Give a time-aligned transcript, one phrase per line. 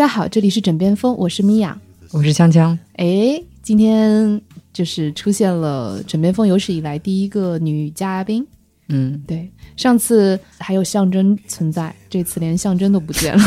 [0.00, 1.78] 家好，这里是枕边风，我是米娅。
[2.10, 4.40] 我是锵锵，哎，今天
[4.72, 8.46] 就是出现了枕边风有史以来第一个女嘉宾。
[8.88, 13.44] 嗯，对，上次还有象征存在，这次连象征都不见了。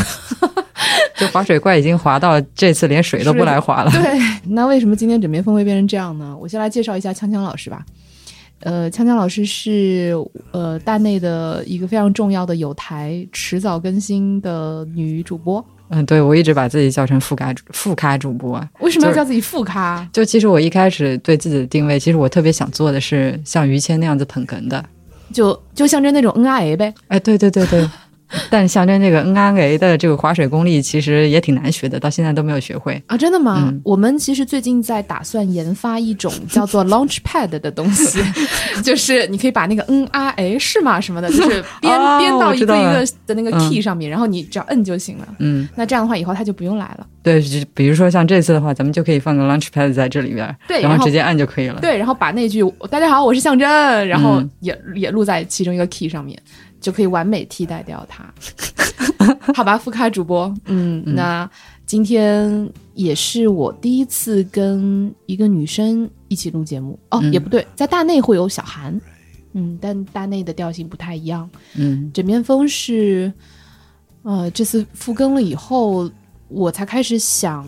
[1.18, 3.90] 这滑水怪已经滑到这次连水都不来滑了。
[3.90, 6.38] 对，那为什么今天枕边风会变成这样呢？
[6.40, 7.84] 我先来介绍一下锵锵老师吧。
[8.60, 10.14] 呃，锵锵老师是
[10.52, 15.62] 呃大内的一个非常重要的有台迟早更新的女主播。
[15.90, 18.60] 嗯，对，我一直把自己叫成副咖主副咖主播。
[18.80, 20.06] 为什么要叫自己副咖？
[20.12, 24.84] 就其实我一开始对自己的定位，其实我特别想做的是像于谦那样子捧哏的。
[25.32, 26.94] 就就象征那种 N R A 呗。
[27.08, 27.88] 哎，对对对对。
[28.50, 33.00] 但象征这个 N R A 的这个划水功力，其实也挺难学的，到现在都没有学会。
[33.06, 33.64] 啊，真的吗？
[33.68, 38.18] 嗯我们其实最近在打算研发一种叫做 Launchpad 的东西，
[38.82, 45.28] 就是你可以把那个 N R A 是吗什么的，就是编、哦编到一个一个的那个嗯 key 上面，然后你只要摁就行了。
[45.38, 47.06] 嗯，那这样的话，以后它就不用来了。
[47.22, 51.80] 对，就比如说像这次的话，咱们就可以放个 Launchpad 在这里边，对然后直接按就可以了。
[51.80, 53.68] 对，然后把那句“大家好，我是象征”，
[54.06, 56.38] 然后嗯也、也录在其中一个 key 上面，
[56.84, 58.30] 就可以完美替代掉它。
[59.54, 61.14] 好吧，副咖主播，嗯，嗯。
[61.14, 61.50] 那
[61.86, 66.98] 今天也是我第一次跟一个女生一起录节目。
[67.08, 67.32] 哦，嗯。
[67.32, 69.00] 也不对，在大内会有小韩，
[69.54, 71.48] 嗯，但大内的调性不太一样。
[71.74, 72.10] 嗯。
[72.12, 73.32] 枕边风是，
[74.24, 76.10] 呃，这次复更了以后，
[76.48, 77.66] 我才开始想，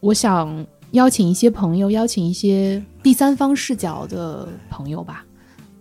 [0.00, 5.24] 我想邀请一些朋友，邀请一些第三方视角的朋友吧，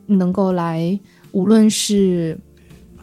[0.05, 0.97] 能够来，
[1.31, 2.37] 无论是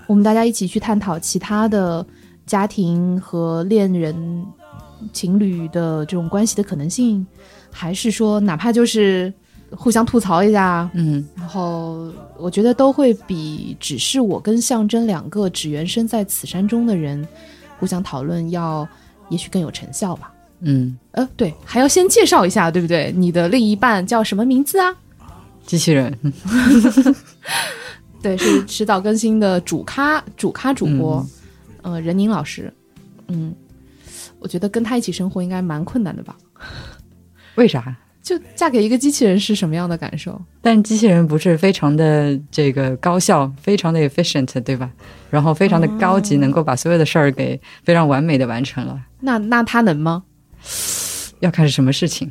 [0.06, 2.04] 我们大家一起去探讨其他的
[2.46, 4.44] 家庭和恋人、
[5.12, 7.26] 情侣的这种关系的可能性，
[7.70, 9.32] 还是说哪怕就是
[9.70, 17.26] 互相吐槽一下，嗯然后我觉得都会比只是我跟象征两个只缘身在此山中的人
[17.78, 18.88] 互相讨论要，
[19.28, 20.32] 也许更有成效吧。
[20.60, 23.12] 嗯，呃，对，还要先介绍一下，对不对？
[23.16, 24.96] 你的另一半叫什么名字啊？
[25.64, 26.12] 机器人。
[28.22, 31.24] 对，是 迟早更新的主咖主咖主播，
[31.82, 32.72] 呃，任宁老师。
[33.28, 33.54] 嗯，
[34.38, 36.36] 我觉得跟他一起生活应该蛮困难的吧？
[37.56, 37.96] 为啥？
[38.22, 40.38] 就嫁给一个机器人是什么样的感受？
[40.60, 44.90] 但机器人不是非常的这个高效，非常的 efficient，对吧？
[45.30, 49.00] 然后非常的高级，能够把所有的事儿给非常完美的完成了。
[49.20, 50.22] 那那他能吗？
[51.40, 52.30] 要看是什么事情。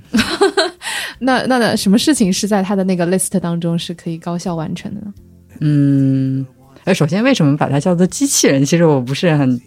[1.20, 5.12] 那那那什么事情是在他的那个 list 当中是可以高效完成的呢？
[5.60, 6.46] 嗯，
[6.84, 8.64] 呃，首先为什么把它叫做机器人？
[8.66, 9.60] 其实我不是很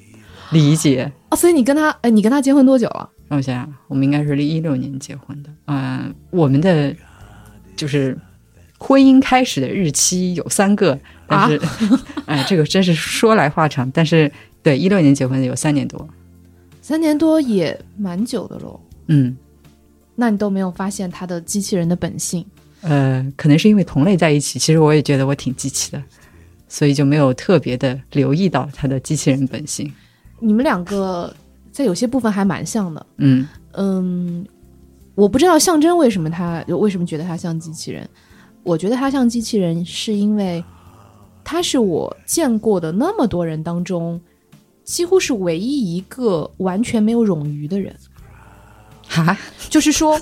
[0.53, 1.11] 理解。
[1.31, 3.09] 哦，所以你跟他，哎，你跟他结婚多久了？
[3.28, 5.51] 让我想想，我们应该是一六年结婚的。
[5.67, 6.95] 嗯、我们的
[7.77, 8.19] 就是
[8.78, 11.61] 婚姻开始的日期有三个，但是，
[12.27, 13.89] 哎，这个真是说来话长。
[13.93, 14.31] 但是，
[14.62, 16.09] 对，一六年结婚的有三年多。
[16.83, 18.81] 三年多也蛮久的喽。
[19.07, 19.37] 嗯，
[20.17, 22.45] 那你都没有发现他的机器人的本性？
[22.82, 26.02] 呃，可能是因为同类在一起，其实我也觉得我挺机器的，
[26.68, 29.92] 所以就没有特别的留意到他的机器人本性。
[30.38, 31.34] 你们两个
[31.70, 33.06] 在有些部分还蛮像的。
[33.18, 34.46] 嗯嗯，
[35.14, 38.08] 我不知道象征为什么他为什么觉得他像机器人。
[38.62, 40.62] 我觉得他像机器人，是因为
[41.44, 44.20] 他是我见过的那么多人当中，
[44.84, 47.94] 几乎是唯一一个完全没有冗余的人。
[49.08, 49.36] 哈，
[49.68, 50.20] 就是说，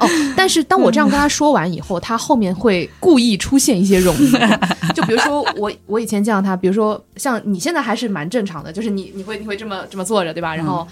[0.00, 10.56] 哦，但是当我这样跟他说完以后，他后面会故意出现一些冗余，就比如说我 我以前见到他，比如说像你现在还是蛮正常的，就是你你会你会这么这么坐着对吧？
[10.56, 10.86] 然后、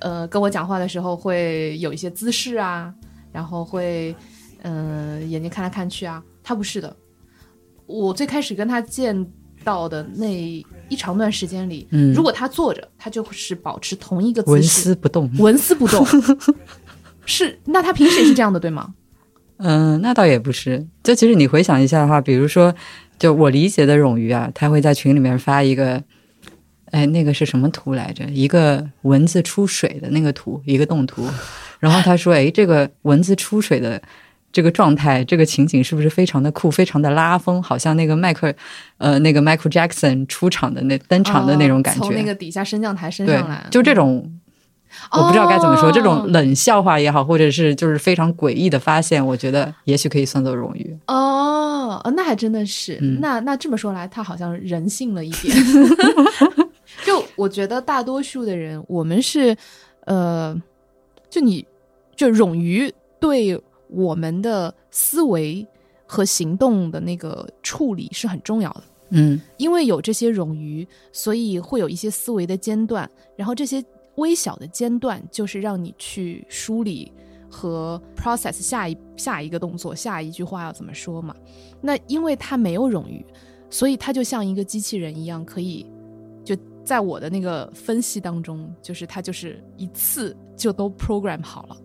[0.00, 2.92] 呃跟我讲话的时候会有一些姿势啊，
[3.32, 4.14] 然后会
[4.62, 6.94] 嗯、呃眼睛看来看去啊，他不是的，
[7.86, 9.26] 我最开始跟他见
[9.64, 10.26] 到的那
[10.88, 15.30] 一长段时间里，嗯如果他坐着，他就是保持同一个姿势纹势，丝不动。
[15.38, 16.04] 纹丝不动。
[17.28, 18.94] 是，那他平时也是这样的，对吗？
[19.58, 20.86] 嗯，那倒也不是。
[21.02, 22.74] 就其实你回想一下的话，比如说，
[23.18, 26.02] 就我理解的冗余啊，他会在群里面发一个，
[26.86, 28.24] 哎，那个是什么图来着？
[28.30, 31.28] 一个蚊子出水的那个图，一个动图。
[31.80, 34.00] 然后他说，哎，这个蚊子出水的
[34.50, 37.62] 这个状态，这个情景是不是非常的酷，非常的拉风？
[37.62, 38.54] 好像那个迈克，
[38.96, 42.00] 呃，那个 Michael Jackson 出场的那登场的那种感觉。
[42.00, 44.37] 哦从那个底下升降台升上来，，就这种。
[45.12, 50.98] 我不知道该怎么说，哦这种冷笑话也好，或者是就是非常诡异的发现，我觉得也许可以算作冗余。
[51.06, 55.56] 哦，呃那还真的是，嗯那那这么说来，他好像人性了一点。
[57.04, 59.56] 就我觉得大多数的人，我们是，
[60.06, 60.54] 呃，
[61.30, 61.64] 就你
[62.16, 63.58] 就冗余对
[63.88, 65.66] 我们的思维
[66.06, 68.82] 和行动的那个处理是很重要的。
[69.10, 73.82] 嗯因为有这些冗余，所以会有一些思维的间断，然后这些
[74.18, 77.12] 微小的间断就是让你去梳理
[77.50, 81.34] 和 process 下一下一个动作、下一句话要怎么说嘛。
[81.80, 83.24] 那因为它没有冗余，
[83.70, 85.86] 所以它就像一个机器人一样，可以
[86.44, 86.54] 就
[86.84, 91.76] 在我的那个分析当中，就是它就是一次就都 program 好了。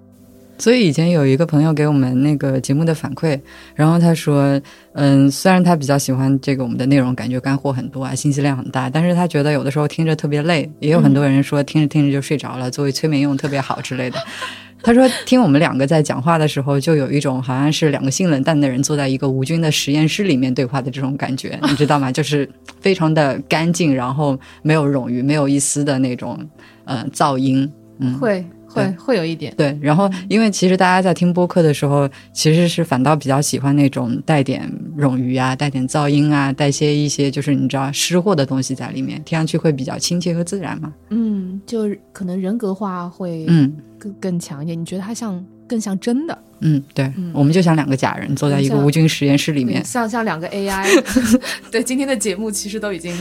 [0.63, 3.37] 所以以前有一个朋友给我们那个节目的反馈，
[3.75, 4.57] 然后他说，
[4.93, 14.17] 嗯，虽然他比较喜欢这个我们的内容，感觉干货很多啊，信息量很大，但是他觉得有的时候听着特别累，也有很多人说听着听着就睡着了，作为催眠用特别好之类的。
[14.81, 22.09] 他说听我们两个在讲话的时候，就有一种好像是两个性冷淡的人坐在一个无菌的实验室里面对话的这种感觉， 你知道吗？
[22.09, 22.49] 就是
[22.79, 26.39] 非常的干净，然后没有冗余，没有一丝的那种
[26.85, 27.69] 呃噪音。
[27.99, 40.93] 嗯，会会会有一点，对，然后因为其实大家在听播客的时候，其实是反倒比较喜欢那种带点冗余啊、带点噪音啊、带些一些就是你知道湿货的东西在里面，听上去会比较亲切和自然嘛。
[41.09, 44.79] 嗯，就是可能人格化会嗯更更强一点。
[44.79, 46.37] 你觉得它像更像真的？
[46.59, 49.83] 嗯，对，嗯我们就像两个假人坐在一个无菌实验室里对面。
[49.83, 50.87] 像像两个 AI。
[51.69, 53.13] 对，今天的节目其实都已经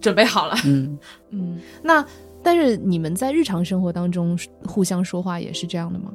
[0.00, 0.56] 准备好了。
[0.64, 0.96] 嗯，
[1.30, 2.04] 嗯，那
[2.44, 6.12] 但是你们在日常生活当中互相说话也是这样的吗？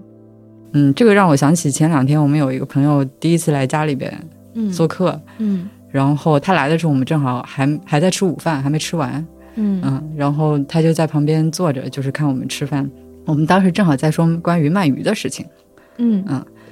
[0.74, 4.14] 嗯，这个让我想起前两天我们有一个朋友第一次来家里边
[4.54, 5.68] 嗯，做客，嗯。
[5.90, 9.82] 然后他来的时候我们正好还还在吃午饭，还没吃完，嗯。
[9.84, 12.88] 嗯，然后他就在旁边坐着，就是看我们吃饭。
[13.26, 15.46] 我们当时正好在说关于鳗鱼的事情，
[15.98, 16.24] 嗯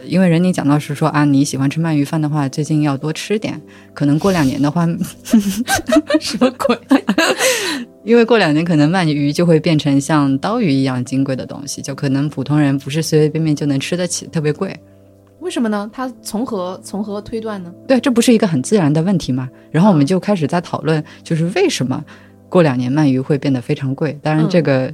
[0.06, 3.60] 因为人你讲到是说啊，你喜欢吃鳗鱼饭的话，最近要多吃点，
[3.94, 4.86] 可能过两年的话，
[6.20, 6.78] 什么鬼？
[8.04, 14.74] 因为过两年可能鳗鱼就会变成像刀鱼一样金贵的东西，就可能普通人不是随随便便就能吃得起，特别贵。
[15.40, 15.90] 为什么呢？
[15.94, 17.72] 它从何从何推断呢？
[17.88, 19.50] 对，这不是一个很自然的问题吗？
[19.72, 22.04] 然后我们就开始在讨论，就是为什么
[22.50, 24.18] 过两年鳗鱼会变得非常贵。
[24.22, 24.94] 当然，这个、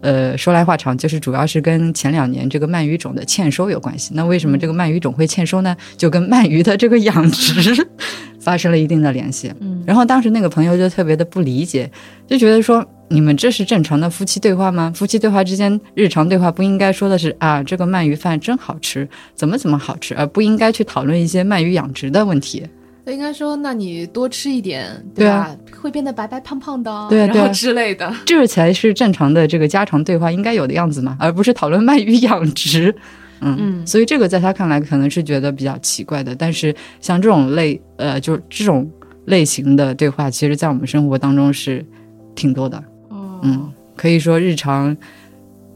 [0.00, 4.12] 呃说来话长，就是主要是跟前两年这个鳗鱼种的欠收有关系。
[4.14, 5.76] 那为什么这个鳗鱼种会欠收呢？
[5.96, 7.86] 就跟鳗鱼的这个养殖
[8.38, 9.52] 发生了一定的联系。
[9.60, 11.88] 嗯然后当时那个朋友就特别的不理解，
[12.26, 14.92] 就觉得说你们这是正常的夫妻对话吗？
[14.94, 22.66] 夫妻对话之间日常对话不应该说的是啊这个鳗鱼饭真好吃，怎么怎么好吃，而不应该去讨论一些鳗鱼养殖的问题。
[23.06, 25.32] 那应该说，那你多吃一点，对吧？
[25.32, 28.12] 啊会变得白白胖胖的哦，对啊对啊然后之类的。
[28.24, 32.92] 这才是正常的这个家常对话应该有的样子嘛，而不是讨论鳗鱼养殖。
[33.40, 38.90] 嗯，嗯所以这个在他看来可能是觉得比较奇怪的，但是像这种类呃，就这种
[39.26, 41.86] 类型的对话，其实在我们生活当中是
[42.34, 42.76] 挺多的。
[43.10, 44.96] 哦嗯，可以说日常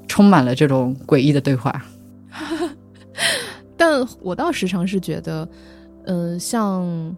[0.08, 1.80] 充满了这种诡异的对话。
[3.76, 5.48] 但我倒时常是觉得，
[6.04, 7.16] 呃，像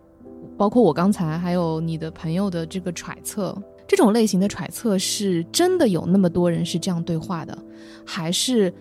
[0.57, 3.57] 包括我刚才还有你的朋友的这个揣测，
[3.87, 7.57] 这种类型的揣测是真的有那么多人是这样对话的，
[8.05, 8.73] 还是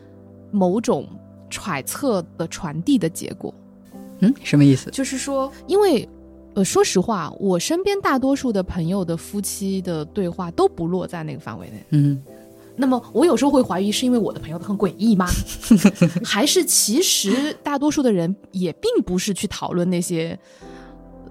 [0.51, 1.07] 某种
[1.49, 3.53] 揣测的传递的结果？
[4.19, 4.89] 嗯，什么意思？
[4.91, 6.07] 就是说，因为
[6.53, 11.83] 呃，说实话，我身边大多数的朋友的夫妻的对话都不落在那个范围内。
[11.91, 12.21] 嗯
[12.75, 15.27] 那么我有时候会怀疑，是因为我的朋友都很诡异吗？
[16.23, 20.37] 还是其实大多数的人也并不是去讨论那些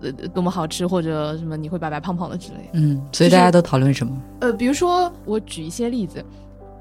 [0.01, 2.71] 呃多么好吃或者什么你会白白胖胖的之类的。
[2.75, 4.17] 嗯，所以大家都讨论什么？
[4.41, 6.25] 呃，比如说我举一些例子，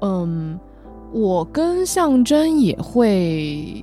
[0.02, 0.58] 嗯，
[1.12, 3.82] 我跟象征也会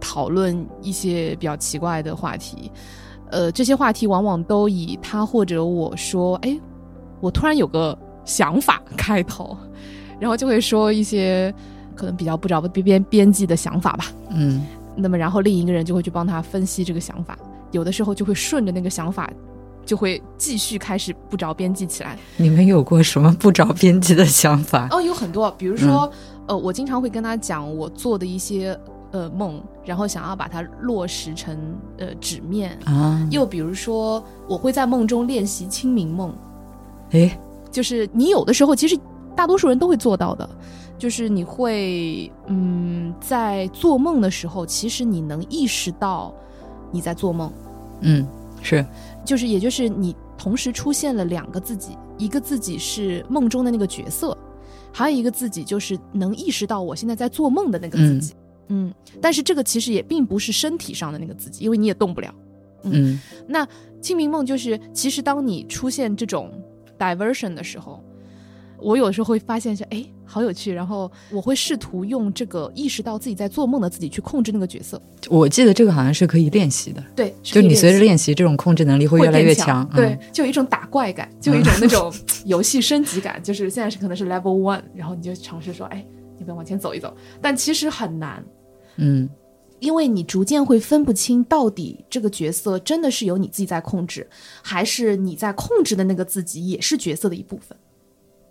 [0.00, 2.70] 讨论一些比较奇怪的话题，
[3.30, 6.58] 呃，这些话题往往都以他或者我说，哎，
[7.20, 9.56] 我突然有个想法开头，
[10.18, 11.52] 然后就会说一些
[11.94, 14.06] 可能比较不着边边边际的想法吧。
[14.30, 14.64] 嗯
[14.96, 17.38] 那么然后另一个人就会去帮他分析这个想法，
[17.70, 19.30] 有的时候就会顺着那个想法。
[19.86, 24.86] 就会继续开始不着边际起来，你们有过什么不着边际的想法？
[24.90, 26.12] 哦，有很多，比如说，
[26.46, 28.78] 呃，我经常会跟他讲我做的一些
[29.12, 31.56] 呃梦，然后想要把它落实成
[31.96, 32.78] 呃纸面。
[32.84, 36.34] 啊，又比如说，我会在梦中练习清明梦，
[37.12, 37.38] 诶，
[37.70, 38.94] 就是你有的时候其实
[39.38, 40.50] 大多数人都会做到的，
[40.98, 46.34] 就是你会嗯在做梦的时候，其实你能意识到
[46.90, 47.52] 你在做梦，
[48.00, 48.26] 嗯，
[48.60, 48.84] 是，
[49.24, 54.36] 就是也就是你同时出现了两个自己，一个自己是梦中的那个角色，
[54.92, 58.34] 还有一个自己就是能意识到我现在在做梦的那个自己。
[58.66, 58.92] 嗯。
[59.20, 62.34] 但是这个其实也并不是身体上的那个自己，因为你也动不了。
[62.82, 63.20] 嗯。
[63.46, 63.64] 那
[64.00, 66.50] 清明梦就是，其实当你出现这种
[66.98, 68.02] diversion 的时候，
[68.80, 75.00] 我有时候会发现是哎，好有趣，然后我会试图用这个意识到自己在做梦的自己去控制那个角色。
[75.28, 79.88] 我记得这个好像是可以练习的，对，就你随着练练习，这种控制能力会越来越强。
[79.92, 82.12] 嗯对，就有一种打怪感，就有一种那种
[82.46, 86.04] 游戏升级感，就是现在是可能是 level one，然后你就尝试说，哎，
[86.38, 87.14] 要不要往前走一走？
[87.40, 88.44] 但其实很难，
[88.96, 89.28] 嗯
[89.80, 94.28] 因为你逐渐会分不清到底这个角色真的是由你自己在控制，
[94.60, 97.78] 还是你在控制的那个自己也是角色的一部分。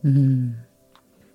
[0.04, 0.56] 嗯，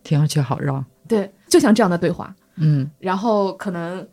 [0.02, 0.84] 听上去好绕。
[1.08, 4.06] 对，就像这样的对话，嗯然后可能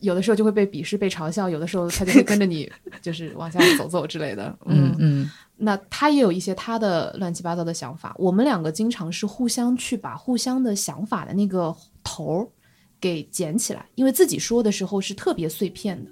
[0.00, 2.70] 有的时候就会被鄙视、被嘲笑，有的时候他就会跟着你
[3.02, 4.56] 就是往下走走之类的。
[4.66, 5.30] 嗯嗯
[5.62, 12.48] 那他也有一些他的乱七八糟的想法，我们两个经常是互相去把互相的想法的那个头儿
[12.98, 16.10] 给捡起来，因为自己说的时候是特别碎片的，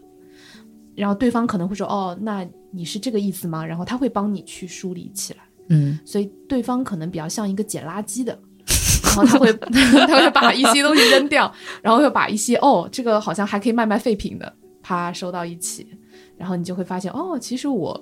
[0.94, 8.38] 然后对方可能会说：“哦，那你是这个意思吗？”然后他会帮你去梳理起来，嗯所以对方可能比较像一个捡垃圾的。
[9.04, 9.52] 然后他会
[10.06, 15.86] 他会把一些东西扔掉，然后又把一些哦，这个好像还可以卖卖废品的，啪收到一起，
[16.36, 17.98] 然后你就会发现哦，其实我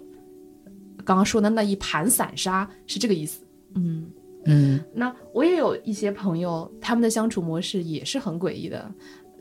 [1.05, 3.45] 刚刚说的那一盘散沙是这个意思。
[3.75, 4.07] 嗯，
[4.47, 8.91] 嗯那我也有一些朋友，他们的相处模式也是很诡异的，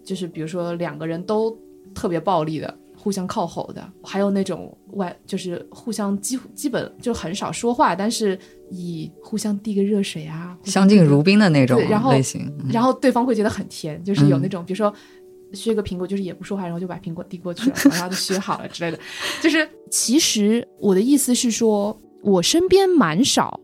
[0.03, 1.57] 就是比如说两个人都
[1.95, 8.35] 特别暴力的，互相靠吼的，还有那种外就是互相几乎基本就很少说话，但是
[8.71, 12.51] 以互相递个热水啊，相相敬如宾的那种对然后类型。
[12.63, 14.91] 嗯然后对方会觉得很甜，就是有那种，比如说
[15.53, 18.97] 削个苹果，就是也不说话，然后就把苹果递过去了， 然后就削好了之类的。
[19.39, 23.59] 就是其实我的意思是说，我身边蛮少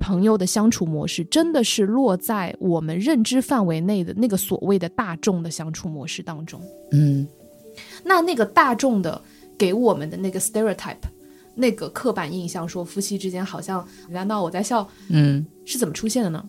[0.00, 6.58] 朋友的相处模式，真的是落在我们认知范围内的那个所谓的大众的相处模式当中。
[6.92, 7.28] 嗯
[8.04, 9.20] 那那个大众的
[9.58, 10.96] 给我们的那个 stereotype，
[11.54, 16.44] 那个刻板印象，说夫妻之间好像你在闹我在笑，嗯，是怎么出现的呢？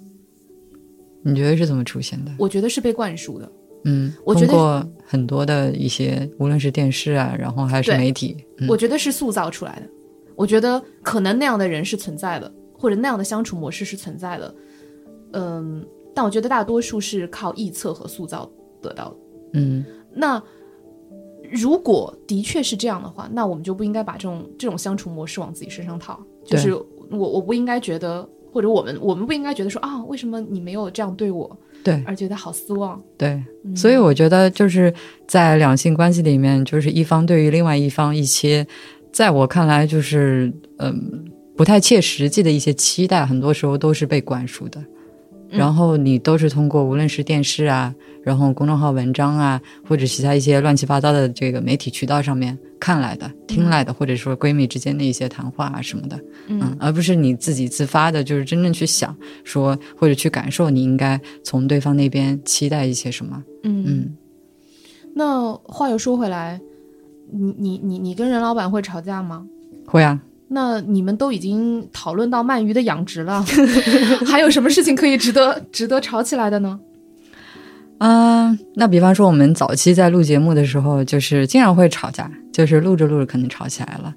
[1.23, 2.31] 你觉得是怎么出现的？
[2.37, 3.51] 我觉得是被灌输的。
[3.85, 9.89] 嗯，我觉得通过很多的一些，无论是电视啊，然后还是媒体，嗯我觉得是塑造出来的。
[10.35, 14.55] 我觉得可能那样的人是存在的，或者那样的相处模式是存在的。
[15.33, 18.49] 嗯，但我觉得大多数是靠臆测和塑造
[18.81, 19.15] 得到的。
[19.53, 20.41] 嗯那
[21.51, 26.19] 如果的确是这样的话，那我们就不应该把这种这种相处模式往自己身上套。
[26.45, 26.85] 就是我
[27.17, 33.01] 我不应该觉得，或者我们我们不应该觉得说啊，为什么你没有这样对我，对而觉得好失望。
[33.17, 34.93] 对，嗯所以我觉得就是
[35.27, 38.65] 在两性关系里面，就是一方对于另外一方一些，
[39.11, 44.83] 在我看来就是嗯不太切实际的一些期待，很多时候都是被灌输的。
[45.53, 45.57] 嗯。
[45.57, 63.41] 然后你都是通过无论是电视啊，然后公众号文章啊，或者其他一些乱七八糟的这个媒体渠道上面看来的、听来的，或者说闺蜜之间的一些谈话啊什么的，嗯，而不是你自己自发的，就是真正去想说或者去感受，你应该从对方那边期待一些什么。
[63.63, 63.83] 嗯。
[63.87, 64.17] 嗯。
[65.15, 66.59] 那话又说回来，
[67.31, 69.45] 你你你你跟任老板会吵架吗？
[69.85, 70.19] 会啊，
[70.53, 73.43] 那你们都已经讨论到鳗鱼的养殖了，
[74.25, 76.79] 还有什么事情可以值得值得吵起来的呢？
[77.97, 84.13] 啊、那比方说我们早期在录节目的时候，就是经常会吵架，就是录着录着可能吵起来了。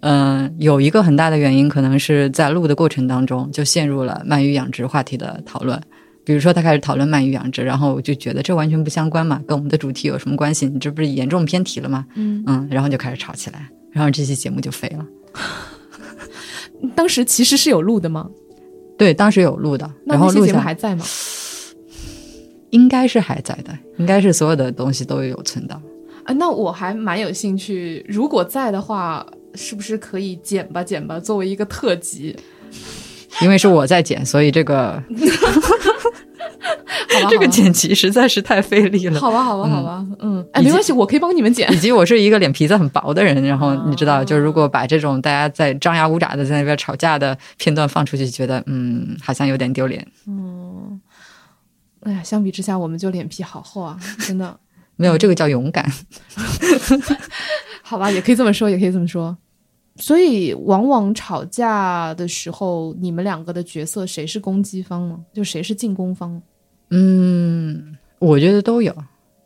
[0.00, 5.80] 嗯、有一个很大的原因，可能是在录的过程当中就陷入了鳗鱼养殖话题的讨论。
[6.22, 10.66] 比如说，他开始讨论鳗鱼养殖，然后我就觉得这完全不相关嘛，跟我们的主题有什么关系？
[10.66, 12.04] 你这不是严重偏题了吗？
[12.14, 15.06] 嗯，嗯，然后就开始吵起来，然后这期节目就废了。
[16.94, 18.28] 当时其实是有录的吗？
[18.98, 21.04] 对，当时有录的，那那些节目还在吗？
[22.70, 25.82] 应该是还在的，应该是所有的东西都有存档。
[26.24, 32.36] 啊，那我还蛮有兴趣，如果在的话，是不是可以剪吧剪吧，作为一个特辑？
[33.42, 35.02] 因为是我在剪，所以这个
[37.22, 39.20] 好吧，这个剪辑实在是太费力了。
[39.20, 41.78] 好吧，好吧，好吧，嗯，哎，没关系，我可以帮你们剪以。
[41.78, 50.06] 及我是一个脸皮子很薄的人，然后你知道，哦就如果把这种大家在张牙舞爪的在那边吵架的片段放出去，觉得嗯，好像有点丢脸。
[50.26, 51.00] 嗯，
[52.00, 54.58] 哎呀，相比之下，我们就脸皮好厚啊，真的。
[54.96, 55.90] 没有，这个叫勇敢。
[57.82, 59.34] 好吧，也可以这么说，也可以这么说。
[59.96, 65.18] 所以，往往吵架的时候，你们两个的角色谁是攻击方呢？
[65.32, 66.40] 就谁是进攻方？
[66.90, 68.94] 嗯，我觉得都有。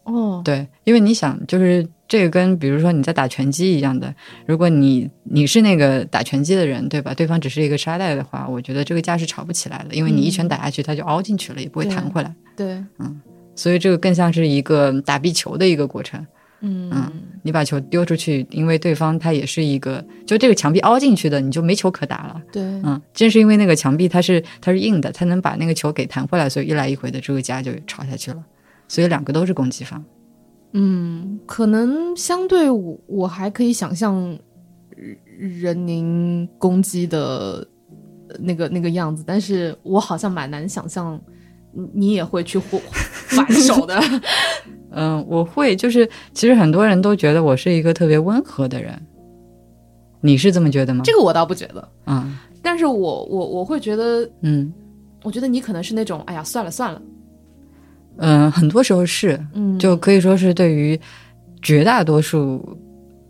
[0.04, 7.14] 哦，对，因为你想，就是这个跟比如说你在打拳击一样的，如果你你是那个打拳击的人，对吧？
[7.14, 12.34] 对方只是一个沙袋的话，我觉得这个架是吵不起来的，因为你一拳打下去，它就凹进去了，也不会弹回来。
[12.54, 13.20] 对，嗯
[13.56, 16.26] 所以这个更像是一个打壁球的一个过程。
[16.66, 22.40] 嗯，你把球丢出去，因为对方他也是一个，就这个墙壁凹进去的，你就没球可打了。
[22.50, 28.42] 对，嗯，正是因为那个墙壁它是它是硬的，它能把那个球给弹回来，所以一来一回的这个家就吵下去了。
[28.88, 30.02] 所以两个都是攻击方。
[30.72, 34.38] 嗯，可能相对我我还可以想象
[35.38, 37.66] 人宁攻击的
[38.40, 41.20] 那个那个样子，但是我好像蛮难想象
[41.72, 42.80] 你你也会去还
[43.36, 44.00] 反手的。
[44.94, 49.00] 嗯，我会，就是其实很多人都觉得我是一个特别温和的人，
[50.20, 51.02] 你是这么觉得吗？
[51.04, 54.72] 这个我倒不觉得，嗯但是我我我会觉得，嗯
[55.22, 57.02] 我觉得你可能是那种，哎呀，算了算了，
[58.16, 60.98] 嗯，很多时候是，嗯，就可以说是对于
[61.60, 62.78] 绝大多数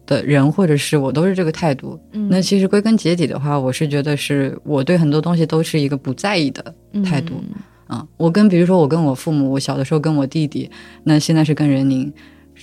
[0.06, 1.98] 的人或者是我都是这个态度。
[2.12, 6.62] 嗯那其实归根结底的话，我是觉得是我对很多东西都是一个不在意的
[7.04, 7.34] 态度。
[7.38, 7.54] 嗯
[7.86, 10.70] 啊，我跟比如说我跟我父母，我小的时候跟我弟弟，
[11.02, 12.12] 那现在是跟任宁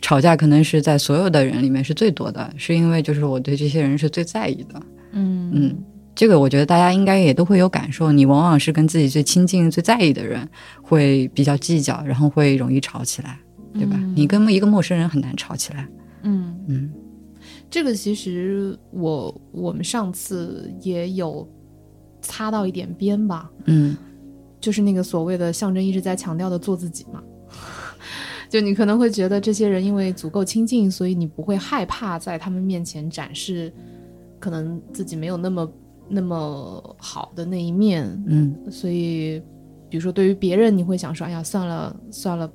[0.01, 4.81] 吵架，可能是在所有的人里面是最多的，是因为就是我对这些人是最在意的。
[5.11, 5.75] 嗯嗯，
[6.15, 10.47] 这个我觉得大家应该也都会有感受，你往往是跟自己最亲近、最在意的人
[10.81, 13.37] 会比较计较，然后会容易吵起来，
[13.73, 13.95] 对吧？
[13.97, 15.87] 嗯你跟一个陌生人很难吵起来。
[16.23, 16.91] 嗯，嗯
[17.69, 21.47] 这个其实我我们上次也有
[22.21, 23.97] 擦到一点边吧，嗯
[24.61, 27.21] 就是那个所谓的象征一直在强调的做自己嘛。
[28.49, 33.73] 就你可能会觉得这些人因为足够亲近，所以你不会害怕在他们面前展示
[34.39, 35.71] 可能自己没有那么
[36.09, 38.05] 那么好的那一面。
[38.27, 39.41] 嗯所以，
[39.89, 42.51] 比如说对于别人，你会想说：“哎呀，算了算了，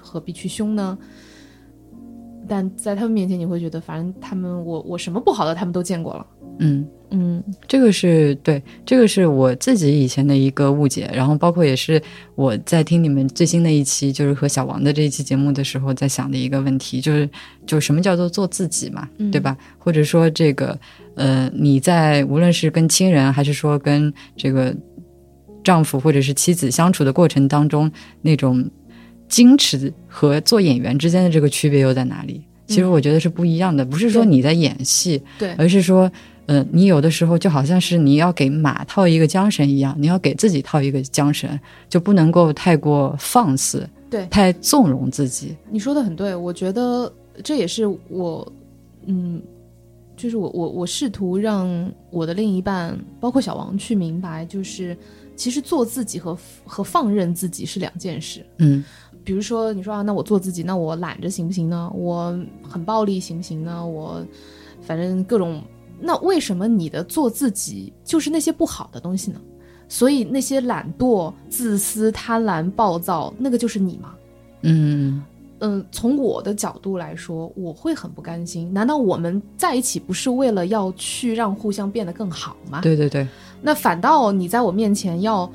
[0.00, 0.98] 何必去凶呢？”
[2.48, 6.26] 但在他们面前，你会觉得，反正他们我我什么不好的他们都见过了。
[6.58, 6.86] 嗯。
[7.12, 12.02] 嗯这个是对，这个是我自己以前的一个误解，然后包括也是
[12.34, 17.30] 我在听你们最新的一期，就是和小王的这一期节目的时候，在想的一个问题，就是
[17.64, 19.56] 就什么叫做做自己嘛，嗯对吧？
[19.78, 20.76] 或者说这个
[21.14, 24.74] 呃，你在无论是跟亲人，还是说跟这个
[25.62, 27.88] 丈夫或者是妻子相处的过程当中，
[28.20, 28.68] 那种
[29.30, 32.42] 矜持和做演员之间的这个区别又在哪里？
[32.66, 36.10] 其实嗯我觉得是不一样的，不是说你在演戏，对，而是说，
[36.46, 45.56] 呃，你有的时候就好像是你要给马套一个缰绳一样，你要给自己套一个缰绳，就不能够太过放肆，对太纵容自己。
[45.70, 48.52] 你说的很对，我觉得这也是我，
[49.06, 49.42] 嗯，
[50.16, 54.96] 就是我我我试图让我的另一半，包括小王去明白，就是
[55.34, 58.46] 其实做自己和和放任自己是两件事。
[58.58, 58.84] 嗯
[59.24, 61.90] 比如说，你说啊，那我做自己，那我懒着行不行呢？
[61.92, 63.84] 我很暴力行不行呢？
[63.84, 64.24] 我
[64.82, 65.60] 反正各种，
[66.00, 69.40] 那为什么你的做自己就是那些不好的东西呢？
[69.88, 74.14] 所以那些懒惰、自私、贪婪、暴躁，那个就是你吗？
[74.62, 75.22] 嗯
[75.60, 78.70] 嗯，从我的角度来说，我会很不甘心。
[78.74, 82.80] 难道我们在一起不是为了要去让互相变得更好吗？
[82.82, 83.26] 对对对，
[83.62, 85.50] 那反倒你在我面前要，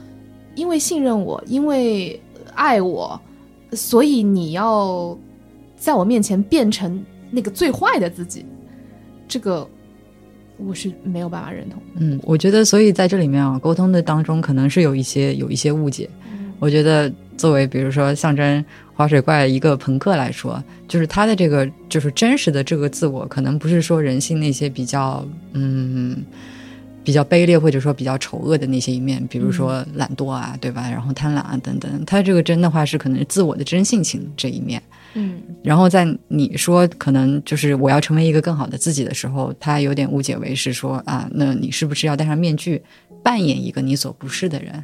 [0.55, 2.19] 因为信任我，因为
[2.55, 3.19] 爱我，
[3.73, 5.15] 所以你要
[5.75, 8.45] 在我面前变成那个最坏的自己，
[9.27, 9.69] 这个
[10.67, 11.81] 我是没有办法认同。
[11.95, 16.09] 嗯，我觉得，所以在这里面啊，沟通的当中可能是有一些有一些误解。
[16.59, 26.23] 我觉得，作为比如说象征滑水怪一个朋克来说，就是他的这个就是真实的这个自我，可能不是说人性那些比较嗯
[27.03, 30.87] 比较卑劣或者说比较丑恶的那些一面，比如说懒惰啊，对吧？
[30.87, 34.79] 然后贪婪啊等等，他这个真的话是可能是自我的真性情这一面。
[35.13, 42.81] 嗯然后在你说可能就是我要成为一个更好的自己的时候，他有点误解为是说啊，那你是不是要戴上面具，
[43.23, 44.83] 扮演一个你所不是的人？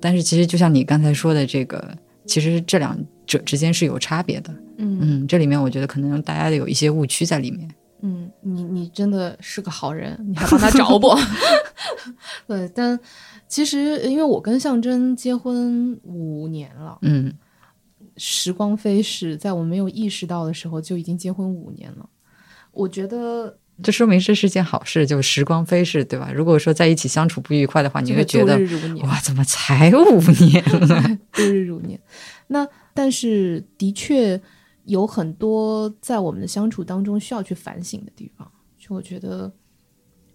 [0.00, 4.54] 但是其实就像你刚才说的这个，其实这两者之间是有差别的。
[4.78, 7.68] 嗯嗯，这里面我觉得可能大家有一些误区在里面。
[8.02, 11.16] 嗯，你你真的是个好人，你还帮他找不。
[12.46, 12.98] 对，但
[13.48, 17.32] 其实因为我跟象征结婚五年了，嗯
[18.16, 22.08] 时光飞逝，在我没有意识到的时候就已经结婚五年了。
[22.72, 26.30] 我觉得这说明这是件好事，就时光飞逝，对吧？
[26.32, 28.58] 如果说在一起相处不愉快的话，你会觉得
[29.02, 31.18] 哇，怎么才五年啊？
[31.32, 32.00] 度日如年。
[32.48, 34.40] 那但是的确
[34.84, 38.50] 有很多在我们的相处当中需要去反省的地方。
[38.78, 39.52] 就我觉得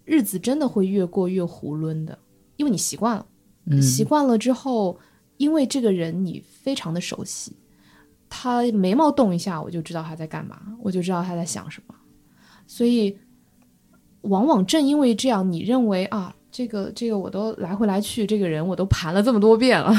[0.04, 2.20] 日子真的会越过越囫囵的，
[2.58, 3.26] 因为你习惯了。
[3.68, 5.00] 嗯习惯了之后，
[5.38, 7.56] 因为这个人你非常的熟悉，
[8.34, 11.94] 他眉毛动一下，我就知道他在干嘛，我就知道他在想什么。
[12.66, 13.16] 所以，
[14.22, 19.94] 往往正因为这样，你认为啊，这个这个我都来回来去，这个人我都盘了这么多遍了，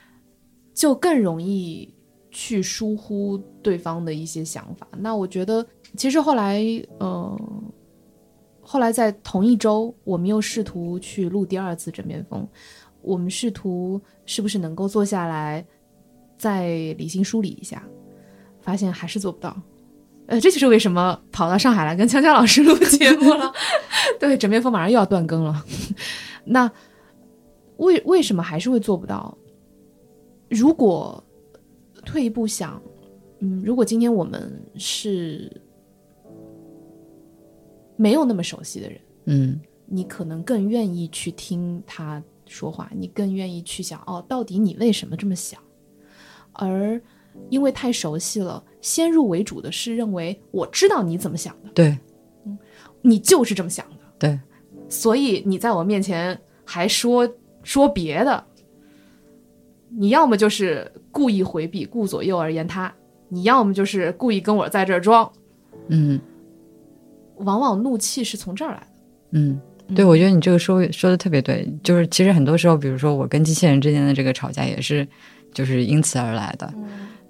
[0.72, 1.92] 就更容易
[2.30, 4.88] 去疏忽对方的一些想法。
[4.96, 6.64] 那我觉得，其实后来，
[6.98, 7.38] 呃，
[8.62, 12.48] 后来在同一周，我们又试图去录第二次枕边风，
[13.02, 15.66] 我们试图是不是能够坐下来，
[16.38, 17.82] 再理性梳理一下，
[18.60, 19.60] 发现还是做不到。
[20.26, 23.52] 呃，这就是为什么跑到上海来跟锵锵老师录节目了。
[24.20, 25.64] 对，枕边风马上又要断更了。
[26.44, 26.70] 那
[27.78, 29.36] 为为什么还是会做不到？
[30.50, 31.22] 如果
[32.04, 32.80] 退一步想，
[33.40, 35.50] 嗯，如果今天我们是
[37.96, 45.58] 没有那么熟悉的人，嗯你可能更愿意去听他说话，你更愿意去想，哦，到底你为什么这么想？
[46.58, 47.00] 而
[47.48, 51.96] 因为太熟悉了，先入为主的是认为我知道你怎么想的，对
[53.00, 54.38] 你就是这么想的，对，
[54.88, 57.26] 所以你在我面前还说
[57.62, 58.44] 说别的，
[59.88, 62.92] 你要么就是故意回避、顾左右而言他，
[63.28, 65.30] 你要么就是故意跟我在这儿装。
[65.88, 66.20] 嗯
[67.36, 68.86] 往往怒气是从这儿来的。
[69.30, 69.60] 嗯。
[69.94, 75.08] 对，我觉得你这个说说的特别对，就是其实很多时候，比如说我跟机器人之间的这个吵架，也是
[75.52, 76.72] 就是因此而来的。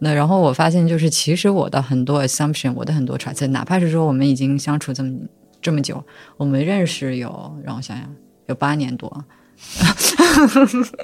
[0.00, 5.12] 那然后我发现，就是其实我的很多 assumption，我的很多揣测，哪怕是说我们已经相处这么
[5.60, 6.02] 这么久，
[6.36, 8.08] 我们认识有让我想想，
[8.46, 9.08] 有八年多，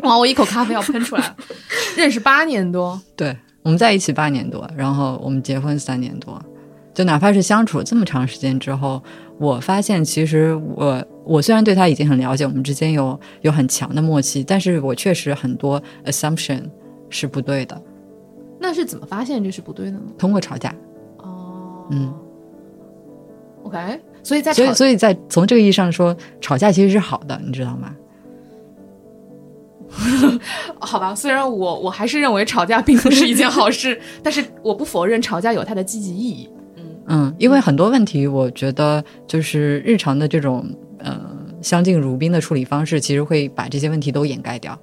[0.02, 1.36] 哇，我一口咖啡要喷出来了。
[1.98, 6.40] 认识八年多，对，我们在一起八年多，然后我们结婚三年多，
[6.94, 9.02] 就哪怕是相处这么长时间之后，
[9.38, 16.62] 我发现其实我我虽然对他已经很了解，我们之间有有很强的默契，但是我确实很多 assumption
[17.14, 17.80] 是不对的，
[18.58, 20.00] 那是怎么发现这是不对的呢？
[20.18, 20.74] 通过吵架，
[21.18, 22.12] 哦，嗯
[23.62, 27.94] ，，OK，所以在所以所以在从这个意义上说，吵架其实是好的，你知道吗？
[30.80, 36.50] 好吧，虽然我我还是认为吵架并不是一件好事， 但是我不否认吵架有它的积极意义。
[37.06, 41.20] 嗯，因为很多问题，我觉得就是日常的这种呃
[41.62, 44.76] 相敬如宾的处理方式，其实会把这些问题都掩盖掉。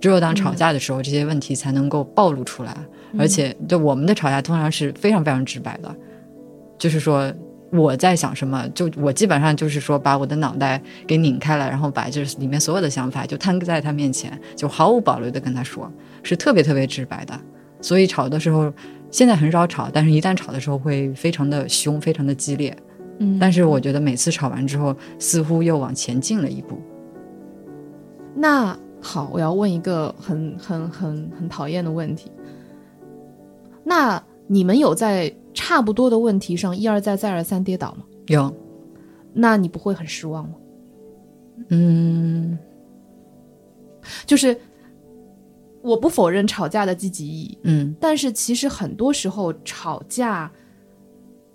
[0.00, 2.76] 只有当吵架的时候，这些问题才能够暴露出来。
[3.18, 5.94] 而且，就我们的吵架通常是非常非常直白的，
[6.76, 7.32] 就是说
[7.70, 15.90] 我在想什么，就我基本上就是说把我的脑袋给拧开了，然后把就是里面所有的想法就摊在他面前，就毫无保留的跟他说，
[16.22, 17.38] 是特别特别直白的。
[17.80, 18.72] 所以吵的时候，
[19.10, 22.76] 现在很少吵，但是一旦吵的时候会非常的凶，非常的激烈。
[23.18, 26.78] 嗯但是我觉得每次吵完之后，似乎又往前进了一步。
[28.34, 32.28] 那好，我要问一个很很很很讨厌的问题。
[33.84, 38.04] 那你们有在差不多的问题上一而再再而三跌倒吗？
[38.26, 38.52] 有，
[39.32, 40.56] 那你不会很失望吗？
[41.68, 42.58] 嗯。
[44.26, 44.58] 就是
[45.82, 47.94] 我不否认吵架的积极意义，嗯。
[48.00, 50.50] 但是其实很多时候吵架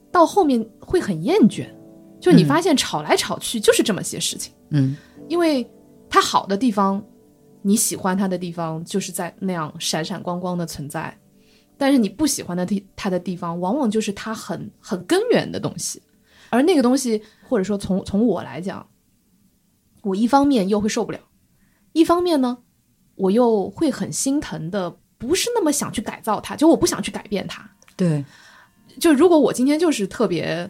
[0.09, 1.67] 到后面会很厌倦，
[2.17, 2.47] 就你嗯。
[2.47, 4.95] 发现吵来吵去就是这么些事情，嗯。
[5.27, 5.69] 因为
[6.09, 7.03] 它好的地方，
[7.61, 11.15] 你喜欢它的地方就是在那样闪闪光光的存在，
[11.77, 16.01] 但是你不喜欢的地它的地方，往往就是它很很根源的东西，
[16.49, 18.85] 而那个东西，或者说从从我来讲，
[20.01, 21.19] 我一方面又会受不了，
[21.93, 22.57] 一方面呢，
[23.15, 27.69] 我又会很心疼的，不是那么想去改造它，就我不想去改变它。
[27.95, 28.25] 对，
[28.99, 30.69] 就如果我今天就是特别，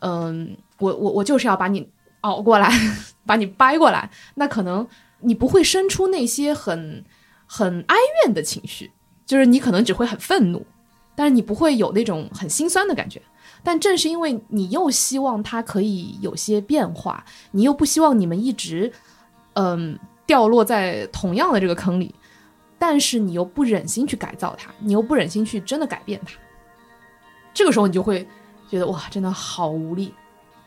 [0.00, 1.86] 嗯，我我我就是要把你
[2.22, 2.70] 熬过来，
[3.26, 4.86] 把你掰过来，那可能
[5.22, 7.04] 你不会生出那些很
[7.46, 8.90] 很哀怨的情绪，
[9.24, 10.66] 就是你可能只会很愤怒，
[11.14, 13.22] 但是你不会有那种很心酸的感觉。
[13.64, 18.92] 但正是因为你又希望它可以有些变化，你又不希望你们一直，
[19.52, 22.12] 嗯，掉落在同样的这个坑里，
[22.78, 26.32] 但是你又不忍心去改造它，你又不忍心去真的改变它，
[27.54, 28.26] 这个时候你就会
[28.68, 30.12] 觉得哇，真的好无力。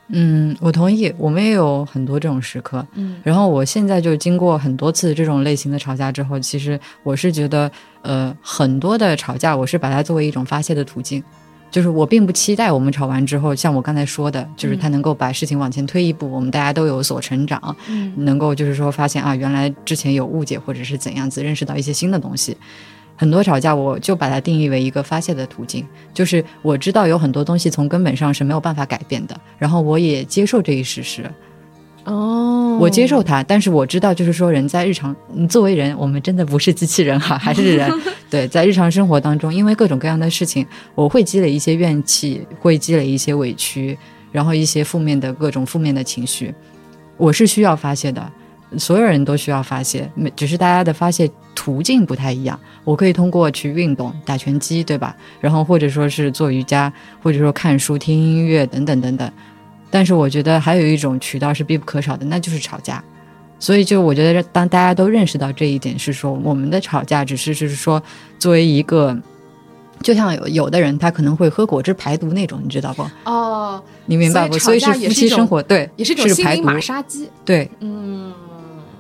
[0.09, 2.85] 嗯，我同意，我们也有很多这种时刻。
[2.93, 7.71] 嗯然后我现在就经过很多次这种类型的吵架之后，其实我是觉得，
[8.03, 11.23] 呃，很多的吵架我是把它作为一种发泄的途径。
[11.71, 22.55] 就是我并不期待我们吵完之后，像我刚才说的，就是他能够把事情往前推一步，我们大家都有所成长，嗯能够就是说发现啊，原来之前有误解或者是怎样子，认识到一些新的东西。
[23.15, 31.23] 很多吵架我就把它定义为一个发泄的途径，就是我知道有很多东西从根本上是没有办法改变的，然后我也接受这一事实，
[32.03, 37.89] 哦我接受它，但是我知道，就是说人在日常，嗯作为人，我们真的不是机器人哈，还是人。
[38.29, 43.97] 对，在日常生活当中，因为各种各样的事情，我会积累一些怨气，会积累一些委屈，
[44.31, 46.53] 然后一些负面的各种负面的情绪，
[47.15, 48.29] 我是需要发泄的。
[48.77, 52.59] 所有人都需要发泄，没只是大家的发泄途径不太一样。
[52.83, 55.15] 我可以通过去运动、打拳击，对吧？
[55.39, 59.31] 然后或者说是做瑜伽，或者说看书、听音乐等等等等。
[59.89, 63.03] 但是我觉得还有一种渠道是必不可少的，那就是吵架。
[63.57, 68.03] 所以就我觉得，当大家都认识到这一点，是说我们的吵架只是就是说
[68.37, 69.17] 作为一个。
[70.03, 73.09] 就像有有的人，他可能会喝果汁排毒那种，你知道不？
[73.23, 74.59] 哦，你明白不？
[74.59, 77.29] 所以是夫妻生活，对，也是一种心灵马杀鸡。
[77.45, 78.31] 对，嗯。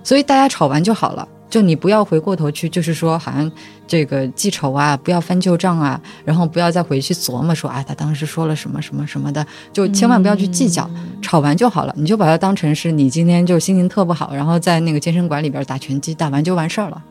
[0.03, 3.49] 所以大家吵完就好了，就你不要回过头去，就是说好像
[3.87, 10.89] 这个记仇啊，不要翻旧账啊，然后不要再回去琢磨说，啊，他当时说了什么什么什么的，就千万不要去计较。
[11.21, 17.03] 吵完就好了，你就把它当成是你今天就心情特不好，然后在那个健身馆里边打拳击，打完就完事儿了。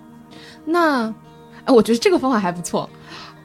[0.64, 1.06] 那，
[1.64, 2.88] 哎，我觉得这个方法还不错。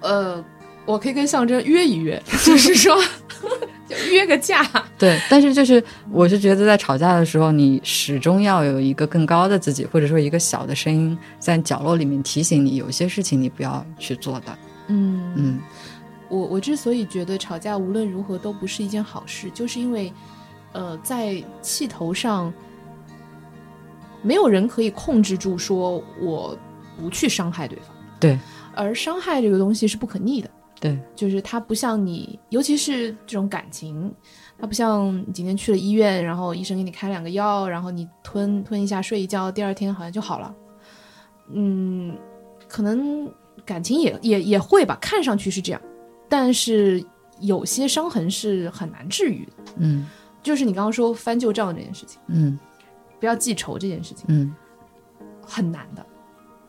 [0.01, 0.43] 呃，
[0.85, 3.01] 我可以跟象征约一约，就是说，就
[4.11, 4.63] 约个架。
[4.97, 14.57] 对，但是就是我是觉得在吵架的时候，你始终要有一个更高的自己，或者说一个小的声音在角落里面提醒你，有些事情你不要去做的。
[14.87, 15.59] 嗯嗯，
[16.29, 20.11] 我我之所以觉得吵架无论如何都不是一件好事，就是因为，
[20.73, 22.53] 呃，在气头上，
[24.21, 26.57] 没有人可以控制住说我
[26.99, 27.95] 不去伤害对方。
[28.19, 28.37] 对。
[28.75, 34.13] 而伤害这个东西是不可逆的，对，就是它不像你，尤其是这种感情，
[34.57, 40.55] 它不像你今天去了医院，然后医生给你开两个药，然后你吞吞一下，睡一觉，第二天好像就好了。
[41.51, 42.17] 嗯，
[42.67, 43.29] 可能
[43.65, 45.81] 感情也也也会吧，看上去是这样，
[46.29, 47.03] 但是
[47.41, 49.51] 有些伤痕是很难治愈的。
[49.77, 50.07] 嗯，
[50.41, 52.57] 就是你刚刚说翻旧账这件事情，嗯，
[53.19, 54.55] 不要记仇这件事情，嗯，
[55.41, 56.05] 很难的。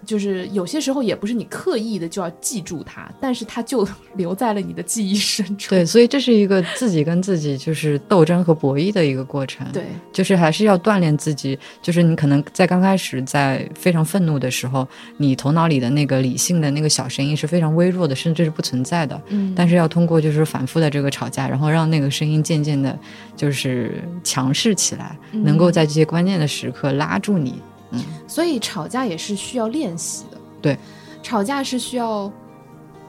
[0.05, 3.87] 就是有些时候也不是你刻意的就要记住它，但是它就
[4.17, 5.71] 留在了你的记忆深处。
[5.71, 9.67] 对，所以这是一个自己跟自己就是斗争和博弈的一个过程。
[9.73, 11.59] 对，就是还是要锻炼自己。
[11.83, 14.87] 就是你可能在刚开始在非常愤怒的时候，
[15.19, 19.21] 你头脑里的那个理性的那个小声音是非常微弱的，甚至是不存在的。
[19.29, 19.53] 嗯。
[19.57, 22.99] 但是要通过就是反复的这个吵架，然后让那个声音渐渐的，
[23.37, 27.61] 就是强势起来，能够在这些关键的时刻拉住你。
[27.91, 30.39] 嗯，所以吵架也是需要练习的。
[30.63, 30.79] 对，
[31.23, 32.31] 吵架是需要，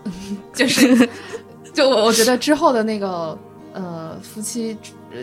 [0.54, 1.10] 就是，
[1.74, 3.38] 就我我觉得之后的那个
[3.74, 4.78] 呃夫妻，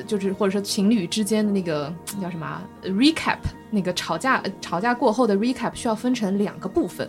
[0.06, 3.38] 就是或者说情侣之间的那个叫什么 recap，
[3.70, 7.08] 那个吵架吵架过后的 recap 需要分成两个部分。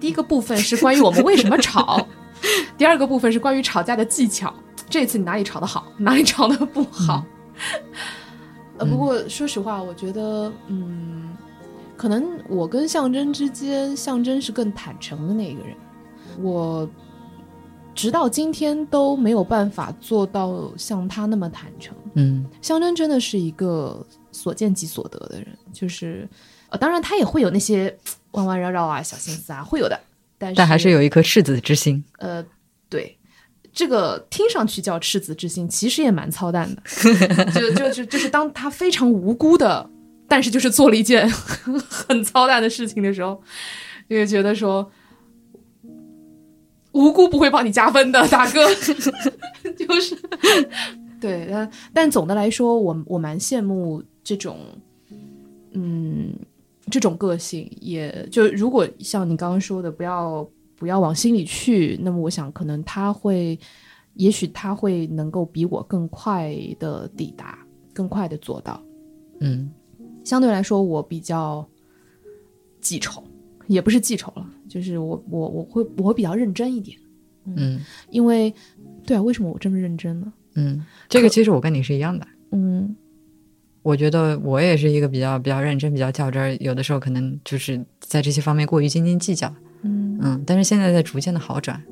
[0.00, 2.06] 第一个部分是关于我们为什么吵，
[2.76, 4.52] 第二个部分是关于吵架的技巧。
[4.88, 7.24] 这次你哪里吵得好，哪里吵得不好？
[8.78, 11.33] 呃，不过说实话，我觉得嗯。
[11.96, 15.76] 可能我跟象征之间，象征是更坦诚的那一个人。
[16.40, 16.88] 我
[17.94, 21.94] 直到今天都没有办法做到像他那么坦诚。
[22.14, 26.28] 嗯，象征真的是一个所见即所得的人，就是
[26.70, 27.96] 呃，当然他也会有那些
[28.32, 29.98] 弯弯绕绕啊、小心思啊，会有的。
[30.36, 32.02] 但是但还是有一颗赤子之心。
[32.18, 32.44] 呃，
[32.88, 33.16] 对，
[33.72, 36.82] 这个听上去叫赤子之心，其实也蛮操蛋的。
[37.54, 39.88] 就就就就是当他非常无辜的。
[40.28, 43.40] 但是就是做了一件 很操蛋的事情的时候，
[44.08, 44.90] 就会觉得说
[46.92, 50.16] 无辜不会帮你加分的，大哥， 就是
[51.20, 51.46] 对。
[51.50, 54.58] 但但总的来说，我我蛮羡慕这种，
[55.72, 56.32] 嗯，
[56.90, 57.70] 这种个性。
[57.80, 63.58] 也就如果像你刚刚说的，不要不要往心里去，那么我想可能他会，
[64.14, 67.58] 也许他会能够比我更快的抵达，
[67.92, 68.80] 更快的做到，
[69.40, 69.70] 嗯。
[70.24, 71.66] 相对来说，我比较
[72.80, 73.22] 记仇，
[73.66, 76.98] 也不是记仇了，就是我我我会我会比较认真一点，
[77.44, 78.52] 嗯，因为
[79.06, 80.32] 对啊，为什么我这么认真呢？
[80.54, 82.96] 嗯，这个其实我跟你是一样的，嗯，
[83.82, 90.18] 我觉得我也是一个比较比较认真、比较较真儿，有的时候可能就是在这些方面过于斤斤计较，嗯。
[90.22, 91.82] 嗯，但是现在在逐渐的好转，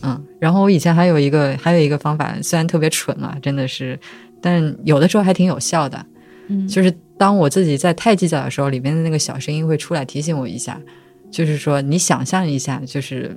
[0.00, 3.98] 嗯，然后我以前还有一个还有一个方法，虽然特别蠢啊，真的是，
[4.40, 6.06] 但有的时候还挺有效的，
[6.48, 6.92] 嗯，就是。
[7.18, 10.78] 当我自己在太计较的时候，里面的那个小声音会出来提醒我一下，
[11.30, 13.34] 就是说你想象一下，就是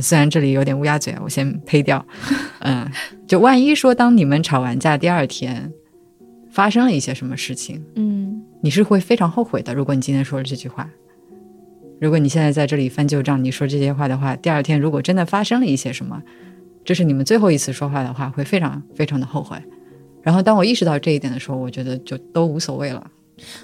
[0.00, 2.02] 虽然这里有点乌鸦嘴，我先呸掉。
[2.60, 2.90] 嗯，
[3.26, 5.70] 就万一说当你们吵完架第二天
[6.50, 9.74] 发生了一些什么事情，嗯，你是会非常后悔的。
[9.74, 10.88] 如果你今天说了这句话，
[12.00, 16.22] 如果你现在在这里翻旧账，你说这些话的话，第二天如果真的发生了一些什么，
[16.82, 19.58] 这是你们最后一次说话的话，会非常非常的后悔。
[20.26, 23.08] 然后，当我意识到这一点的时候，我觉得就都无所谓了。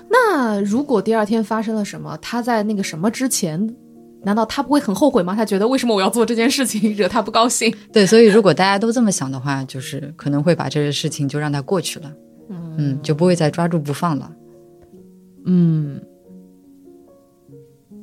[0.09, 3.75] 那如果第二天发生了什么，他在那个什么之前，
[4.23, 5.35] 难道他不会很后悔吗？
[5.35, 7.75] 他觉得为什么我要做这件事情，惹他不高兴？
[7.93, 12.13] 对，所以如果大家都这么想的话，就是可能会把这个事情就让它过去了，
[12.49, 14.33] 嗯，就不会再抓住不放了。
[15.47, 16.01] 嗯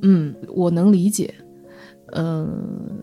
[0.01, 1.33] 嗯，我能理解，
[2.13, 2.99] 嗯、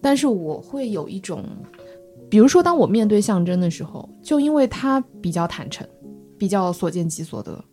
[0.00, 1.44] 但是我会有一种，
[2.30, 5.86] 比如说当我面对象征的时候，就因为他比较坦诚，
[6.36, 7.64] 比较所见即所得，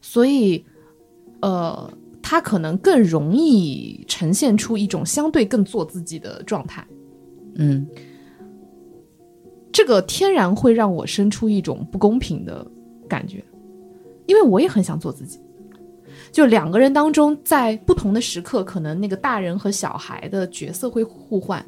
[0.00, 0.64] 所以
[1.40, 1.90] 呃，
[2.22, 6.86] 他可能更容易呈现出一种相对更做自己的状态。
[7.56, 7.86] 嗯
[9.72, 12.66] 这个天然会让我生出一种不公平的
[13.08, 13.44] 感觉，
[14.26, 15.40] 因为我也很想做自己。
[16.32, 21.64] 就两个人当中，在不同的时刻，可能那个大人和小孩的角色会互换，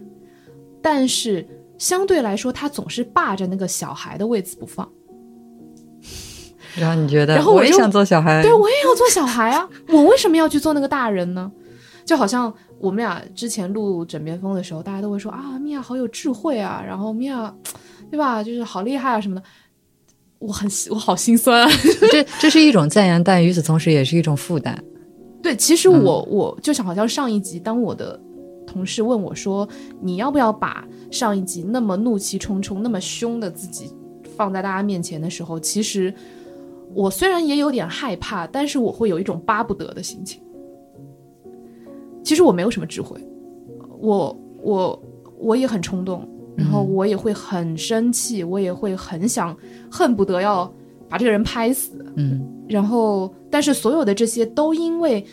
[0.82, 1.46] 但是
[1.80, 4.86] 相对来说，他总是霸着那个小孩的位子不放。
[6.76, 9.66] 然后你觉得，然后我我也想做小孩，对，我也要做小孩啊！
[9.88, 11.50] 我为什么要去做那个大人呢？
[12.04, 17.52] 就好像我们俩之前录《枕边风》的时候，大家都会说啊，米娅好有智慧啊，然后米娅，
[18.10, 18.42] 对吧？
[18.44, 19.42] 就是好厉害啊什么的。
[20.38, 21.70] 我很我好心酸啊！
[22.12, 24.82] 这这是一种赞扬，但与此同时也是一种负担。
[25.42, 28.18] 对，其实我、我就想，好像上一集，当我的
[28.66, 29.68] 同事问我说，
[30.00, 33.90] 你要不要把上一集那么怒气冲冲、那么凶的自己
[34.36, 36.14] 放在大家面前的时候，其实
[36.94, 40.42] 我虽然也有点害怕，但是我会有一种巴不得的心情。
[42.22, 43.18] 其实我没有什么智慧，
[43.98, 45.02] 我我
[45.38, 49.56] 我也很冲动，然后我也会很生气，我也会很想
[49.90, 50.72] 恨不得要
[51.08, 52.04] 把这个人拍死。
[52.16, 55.24] 嗯然后，但是所有的这些都因为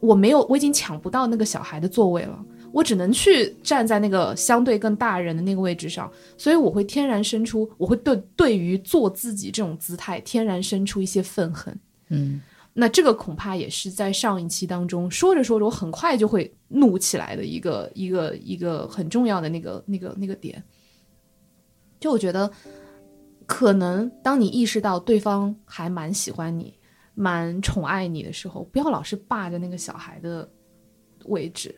[0.00, 2.42] 我没有，我已经抢不到那个小孩的座位了，
[2.76, 11.74] 我只能去站在那个相对更大人的那个位置上，所以我会天然生出，我会对对于做自己这种姿态天然生出一些愤恨。
[12.10, 12.38] 嗯
[12.74, 20.62] 那这个恐怕也是在上一期当中说着说着，我很快就会怒起来的一个一个一个很重要的那个那个那个点。
[21.98, 22.50] 就我觉得，
[23.46, 26.74] 可能当你意识到对方还蛮喜欢你、
[27.14, 30.46] 蛮宠爱你的时候，不要老是霸着那个小孩的
[31.24, 31.74] 位置。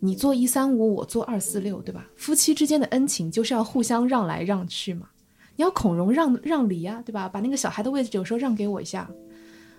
[0.00, 2.06] 你做一三五，我做二四六，对吧？
[2.16, 5.08] 夫妻之间的恩情就是要互相让来让去嘛。
[5.56, 7.28] 你要孔融让让梨啊、对吧？
[7.28, 9.08] 把那个小孩的位置有时候让给我一下，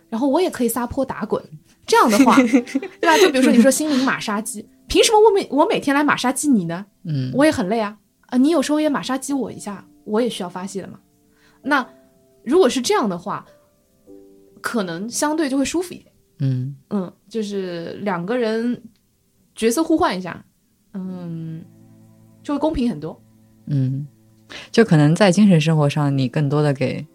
[0.09, 1.43] 然后我也可以撒泼打滚。
[1.85, 3.17] 这样的话， 对吧？
[3.17, 6.85] 就比如说你说心灵马杀鸡，凭什么我每我每天来马杀鸡你呢？
[7.03, 8.37] 嗯我也很累啊啊！
[8.37, 10.99] 你有时候也马杀鸡我一下，我也需要发泄的嘛。
[11.61, 11.87] 那
[12.43, 13.45] 如果是这样的话，
[14.61, 16.11] 可能相对就会舒服一点。
[16.39, 18.81] 嗯嗯，就是两个人
[19.57, 20.45] 角色互换一下，
[20.93, 21.61] 嗯，
[22.41, 23.21] 就会公平很多。
[23.65, 24.07] 嗯，
[24.71, 27.05] 就可能在精神生活上，你更多的给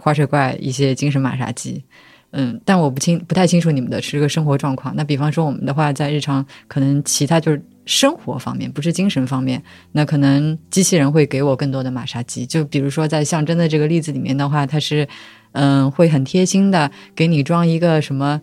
[0.00, 1.84] 花水怪一些精神马杀鸡。
[2.32, 4.94] 嗯，但我不清不太清楚你们的是个生活状况。
[4.96, 12.44] 那比方说我们的话，在日常可能其他就是生活方面，不是精神方面，那可能机器人会给我更多的马杀鸡。
[12.44, 15.08] 就比如说在象征的这个例子里面的话，它是
[15.52, 18.42] 嗯会很贴心的给你装一个什么，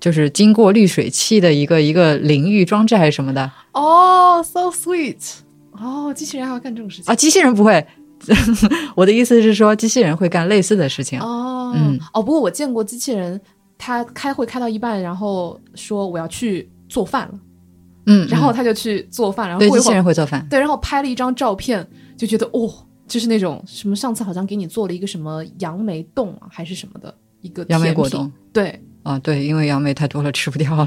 [0.00, 5.16] 就是经过滤水器的一个一个淋浴装置还是什么的哦、s o sweet。
[5.72, 7.84] 哦，机器人还要干这种事情啊，机器人不会。
[8.94, 11.20] 我的意思是说，机器人会干类似的事情。
[11.20, 13.38] 哦，嗯哦，不过我见过机器人，
[13.76, 17.38] 他开会开到一半，然后说我要去做饭了，
[18.06, 20.46] 嗯，然后嗯他就去做饭，然后对机器人会做饭。
[20.48, 22.72] 对，然后拍了一张照片，就觉得哦，
[23.06, 30.86] 就是那种什么上次好像给你做了一个什么杨梅冻啊，还是什么的一个杨梅果冻，对，啊，对，因为杨梅太多了，吃不掉了。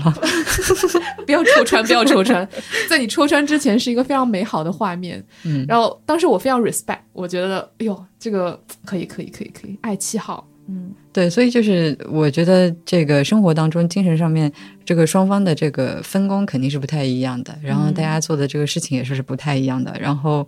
[1.25, 2.47] 不要戳穿，不要戳穿，
[2.89, 5.23] 在你戳穿之前是一个非常美好的画面。
[5.43, 14.51] 嗯然后当时我非常 respect，我觉得，哎呦，这个可以，可以，可以，可以，爱七号，嗯对，所以就是我觉得这个生活当中，精神上面
[14.83, 19.95] 这个双方的这个分工肯定是不太一样的，然后大家做的这个事情也是是不太一样的。
[19.99, 20.47] 然后，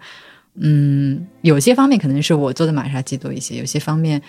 [0.56, 4.20] 嗯，有些方面可能是我做的马杀鸡多一些，有些方面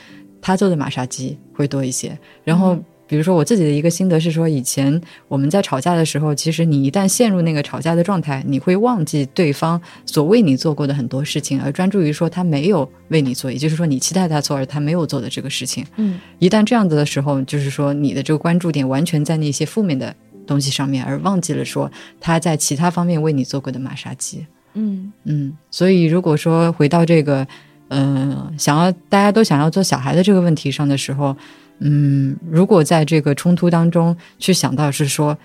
[0.42, 2.18] 他做的马杀鸡会多一些。
[2.44, 2.76] 然后。
[3.10, 15.84] 比如说我自己的一个心得是说，以前我们在吵架的时候，其实你一旦陷入那个吵架的状态，你会忘记对方所为你做过的很多事情，而专注于说他没有为你做，也就是说你期待他做而他没有做的这个事情。
[15.96, 20.14] 嗯一旦这样子的时候，就是说你的这个关注点完全在那些负面的
[20.46, 21.90] 东西上面，而忘记了说
[22.20, 24.46] 他在其他方面为你做过的马杀鸡。
[24.74, 27.44] 嗯嗯，所以如果说回到这个，
[27.88, 31.36] 呃，想要大家都想要做小孩的这个问题上的时候，
[31.80, 35.36] 嗯，如果在这个冲突当中去想到是说，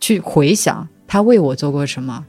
[0.00, 2.24] 去回想他为我做过什么，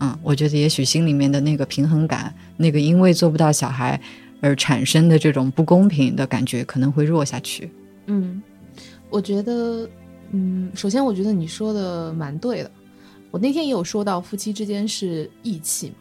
[0.00, 4.00] 嗯，我觉得也许心里面的那个平衡感，那个因为做不到小孩
[4.40, 7.70] 而产生的这种不公平的感觉，可能会弱下去。
[8.06, 8.42] 嗯，
[9.10, 9.88] 我觉得，
[10.30, 12.70] 嗯，首先我觉得你说的蛮对的。
[13.30, 15.94] 我那天也有说到夫妻之间是义气嘛，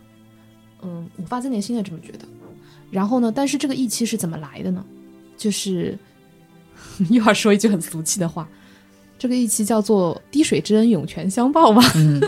[0.84, 2.26] 嗯，我发自内心的这么觉得。
[2.89, 4.84] 然后呢，但是这个义气是怎么来的呢？
[5.38, 5.97] 就是
[7.09, 8.47] 又要说一句很俗气的话，
[9.17, 12.21] 这个一期叫做“滴水之恩，涌泉相报”吧，嗯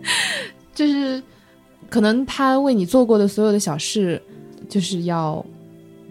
[0.74, 1.22] 就是
[1.88, 4.20] 可能他为你做过的所有的小事，
[4.68, 5.44] 就是要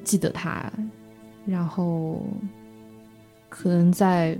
[0.03, 0.71] 记得他，
[1.45, 2.25] 然后
[3.49, 4.37] 可能在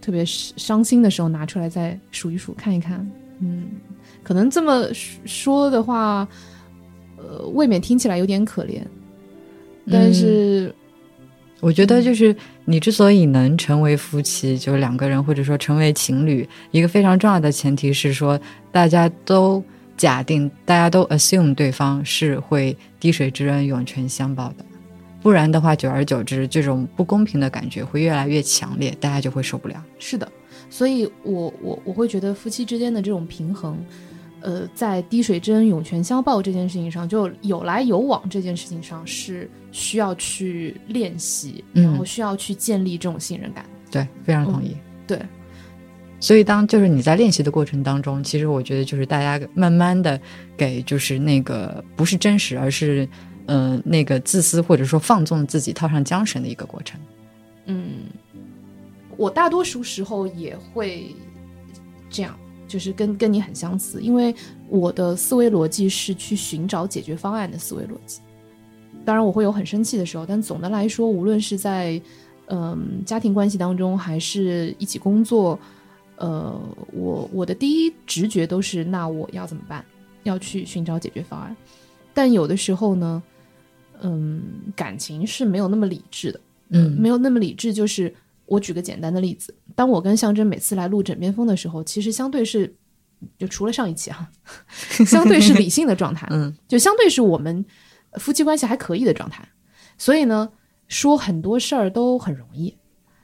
[0.00, 3.06] 特别是伤心的时候拿出来再数一数，看一看。
[3.40, 3.68] 嗯，
[4.22, 6.26] 可能这么说的话，
[7.16, 8.82] 呃，未免听起来有点可怜，
[9.90, 10.74] 但是。
[11.60, 12.34] 我觉得就是
[12.64, 18.40] 你之所以能成为夫妻，就是两个人或者说成为情侣，一个非常重要的前提是说，
[18.72, 19.62] 大家都
[19.96, 24.64] 假定，大家都 assume 对方是会滴水之恩涌泉相报的，
[25.22, 29.84] 不然的话，久而久之，这种不公平的感觉会越来越强烈，大家就会受不了。
[29.98, 30.26] 是的，
[30.70, 33.78] 所以我我我会觉得夫妻之间的这种平衡。
[34.42, 43.64] 呃，在滴水之恩涌泉相报这件事情上，就有来有往这件事情上是需要去练习，然后需要去建立这种信任感。
[43.90, 44.76] 对，非常同意。
[45.06, 45.20] 对，
[46.20, 50.20] 所以当就是你在练习的过程当中，其实我觉得就是大家慢慢的
[50.56, 53.08] 给就是那个不是真实，而是
[53.46, 57.00] 呃那个自私或者说放纵自己套上缰绳的一个过程。
[57.66, 58.04] 嗯，
[59.16, 61.14] 我大多数时候也会
[62.08, 62.38] 这样。
[62.70, 64.32] 就是跟跟你很相似，因为
[64.68, 68.20] 我的思维逻辑是去寻找解决方案的思维逻辑。
[69.04, 72.00] 当然，我会有很生气的时候，但总的来说，无论是在
[72.46, 75.58] 嗯家庭关系当中，还是一起工作，
[76.16, 76.56] 呃，
[76.92, 79.84] 我我的第一直觉都是，那我要怎么办？
[80.22, 81.56] 要去寻找解决方案。
[82.14, 83.22] 但有的时候呢，
[84.02, 84.42] 嗯，
[84.76, 88.14] 感情是没有那么理智的，嗯，没有那么理智，就是。
[88.46, 92.76] 我举个简单的例子，当我跟象征每次来录枕边风的时候，其实相对是，
[93.38, 94.30] 就除了上一期哈，
[95.06, 97.64] 相对是理性的状态，嗯，就相对是我们
[98.18, 99.42] 夫妻关系还可以的状态，
[99.96, 100.46] 所以呢，
[100.88, 102.76] 说很多事儿都很容易，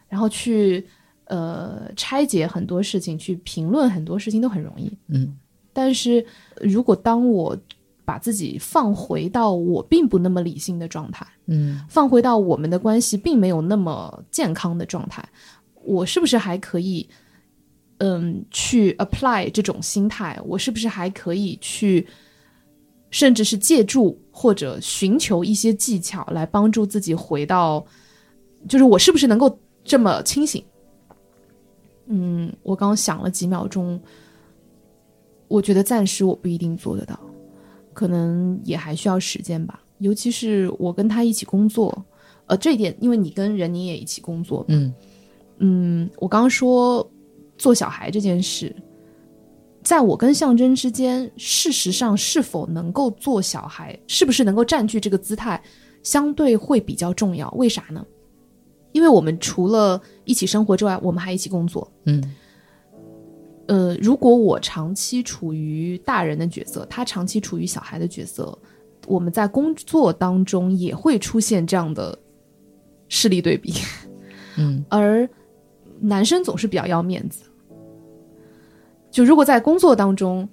[0.08, 0.86] 然后去
[1.26, 5.36] 呃拆解很多事情，去评论很多事情都很容易，嗯，
[5.74, 6.24] 但是
[6.62, 7.54] 如果当我
[8.06, 15.22] 把自己放回到我并不那么理性的状态，嗯，放回到我们的关系并没有那么健康的状态，
[15.86, 17.08] 我是不是还可以，
[17.98, 20.38] 嗯，去 apply 这种心态？
[20.44, 22.06] 我是不是还可以去，
[23.10, 27.84] 甚至是借助或者寻求一些技巧来帮助自己回到，
[28.68, 30.62] 就是我是不是能够这么清醒？
[32.08, 34.00] 嗯，我刚想了几秒钟，
[35.48, 37.18] 我觉得暂时我不一定做得到。
[37.92, 42.04] 可能也还需要时间吧，尤其是我跟他一起工作，
[42.44, 44.92] 呃，这一点，因为你跟任宁也一起工作，嗯
[45.58, 47.08] 嗯，我刚刚说
[47.56, 48.74] 做小孩这件事，
[49.82, 55.62] 在我跟象征之间，事实上是否能够做小孩，是不是能够占据这个姿态，
[56.02, 57.50] 相对会比较重要。
[57.52, 58.04] 为啥呢？
[58.92, 62.22] 因为我们除了一起生活之外，我们还一起工作，嗯。
[63.68, 68.56] 呃，如果我长期处于大人的角色，他长期处于小孩的角色，
[69.08, 72.16] 我们在工作当中也会出现这样的
[73.08, 73.74] 势力对比。
[74.56, 75.28] 嗯， 而
[76.00, 77.44] 男生总是比较要面子，
[79.10, 80.48] 就如果在工作当中，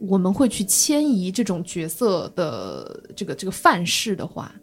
[0.00, 4.54] 我们会去迁移这种角色的这个这个范式的话，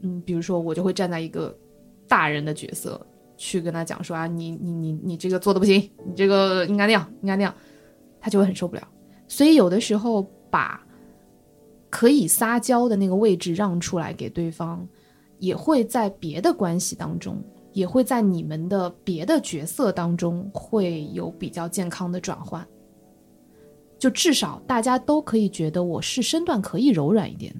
[0.00, 1.56] 嗯，比如说我就会站在一个
[2.08, 3.00] 大人的角色。
[3.36, 7.52] 去跟他讲说啊，你你你你这个做的不行，你这个应该那样，应该那样，
[8.20, 8.88] 他就会很受不了。
[9.26, 10.80] 所以有的时候把
[11.90, 14.86] 可以撒娇的那个位置让出来给对方，
[15.40, 17.42] 也会在别的关系当中，
[17.74, 22.66] 也会在你们的别的角色当中会有比较健康的转换。
[23.98, 27.54] 就至少大家都可以觉得我是身段可以柔软一点，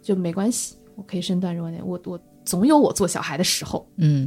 [0.00, 4.26] 就没关系，我可以身段柔软点，我我总有我做小孩的时候，嗯。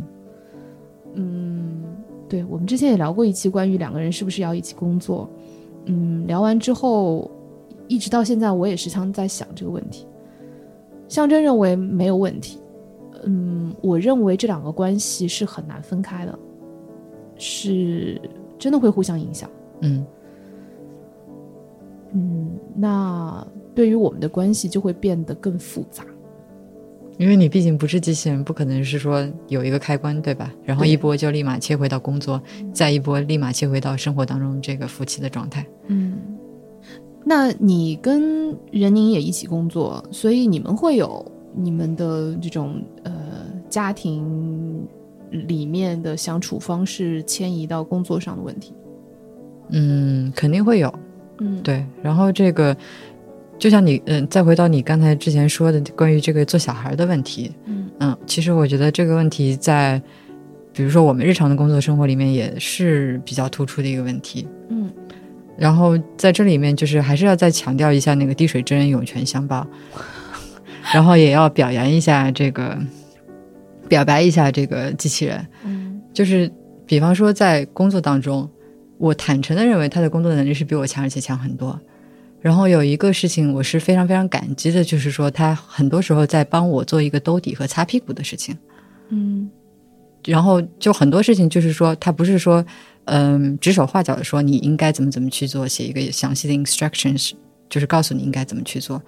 [1.13, 1.83] 嗯，
[2.29, 5.29] 对，我们之前也聊过一期关于两个人是不是要一起工作。
[5.85, 7.29] 嗯，聊完之后，
[7.89, 10.07] 一直到现在，我也时常在想这个问题。
[11.09, 12.60] 象征认为没有问题，
[13.25, 16.39] 嗯，我认为这两个关系是很难分开的，
[17.37, 18.21] 是
[18.57, 19.49] 真的会互相影响。
[19.81, 20.05] 嗯
[22.13, 26.03] 嗯，那对于我们的关系就会变得更复杂。
[27.17, 30.51] 因为你毕竟不是机器人，不可能是说有一个开关，对吧？
[30.63, 32.41] 然后一波就立马切回到工作，
[32.73, 35.63] 再一波立马切回到生活当中这个夫妻的状态。
[35.87, 36.17] 嗯，
[37.23, 41.23] 那你跟任宁也一起工作，所以你们会有
[41.53, 43.13] 你们的这种呃
[43.69, 44.87] 家庭
[45.31, 48.73] 里面的相处方式迁移到工作上的问题？
[49.69, 50.93] 嗯，肯定会有。
[51.39, 51.85] 嗯，对。
[52.01, 52.75] 然后这个。
[53.59, 60.01] 就像你，嗯，再回到你刚才之前说的关于这个做小孩的问题，嗯嗯，其实我觉得这个问题在，
[60.73, 64.47] 比如说我们日常的工作生活里面也是比较突出的一个问题。
[64.69, 64.89] 嗯，
[65.59, 69.67] 然后在这里面就是还是要再强调一下那个滴水之恩涌泉相报，
[70.93, 72.77] 然后也要表扬一下这个，
[73.87, 75.45] 表白一下这个机器人。
[75.65, 76.51] 嗯就是
[76.85, 78.49] 比方说在工作当中，
[78.97, 81.79] 我坦诚的认为他的工作能力是比我强，而且强很多。
[82.39, 88.57] 然后有一个事情我是非常非常感激的，就是说他很多时候在帮我做一个兜底和擦屁股的事情。
[89.09, 89.49] 嗯
[90.25, 92.63] 然后就很多事情就是说，他不是说，
[93.05, 97.31] 嗯，指手画脚的说你应该怎么怎么去做，写一个详细的 instructions，
[97.69, 99.01] 就是告诉你应该怎么去做。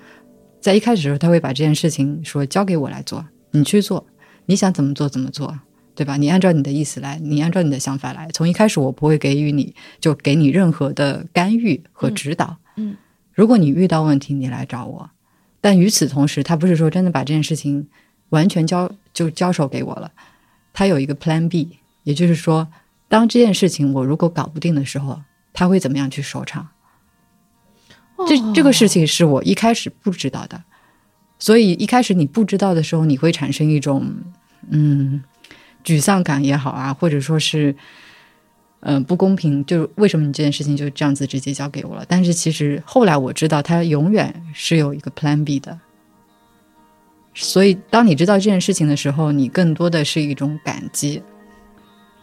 [0.63, 4.07] 在一开始的时候，他会把这件事情说交给我来做，你去做，
[4.45, 5.59] 你想怎么做怎么做，
[5.93, 6.15] 对吧？
[6.15, 8.29] 你按照你的意思来，你按照你的想法来。
[8.33, 12.55] 从一开始，我不会给予你就给你任何的干预和指导。
[12.77, 12.95] 嗯
[13.33, 15.09] 如果你遇到问题，你来找我。
[15.59, 17.89] 但与此同时，他不是说真的把这件事情
[18.29, 20.13] 完全交就交手给我了，
[20.71, 22.69] 他有一个 Plan B，也就是说，
[23.09, 26.69] 当这件事情我如果搞不定的时候，他会怎么样去收场？
[28.27, 30.63] 这这个事情是我一开始不知道的，
[31.39, 34.13] 所以一开始你不知道的时候，你会产生一种
[34.69, 35.23] 嗯
[35.83, 37.75] 沮丧感也好啊，或者说是
[38.85, 42.03] 嗯、不公平，就是为什么你这件事情就这样子直接交给我了？
[42.05, 45.79] 但是其实后来我知道，他永远是有一个 Plan B 的。
[47.33, 51.23] 所以，当你知道这件事情的时候，你更多的是一种感激。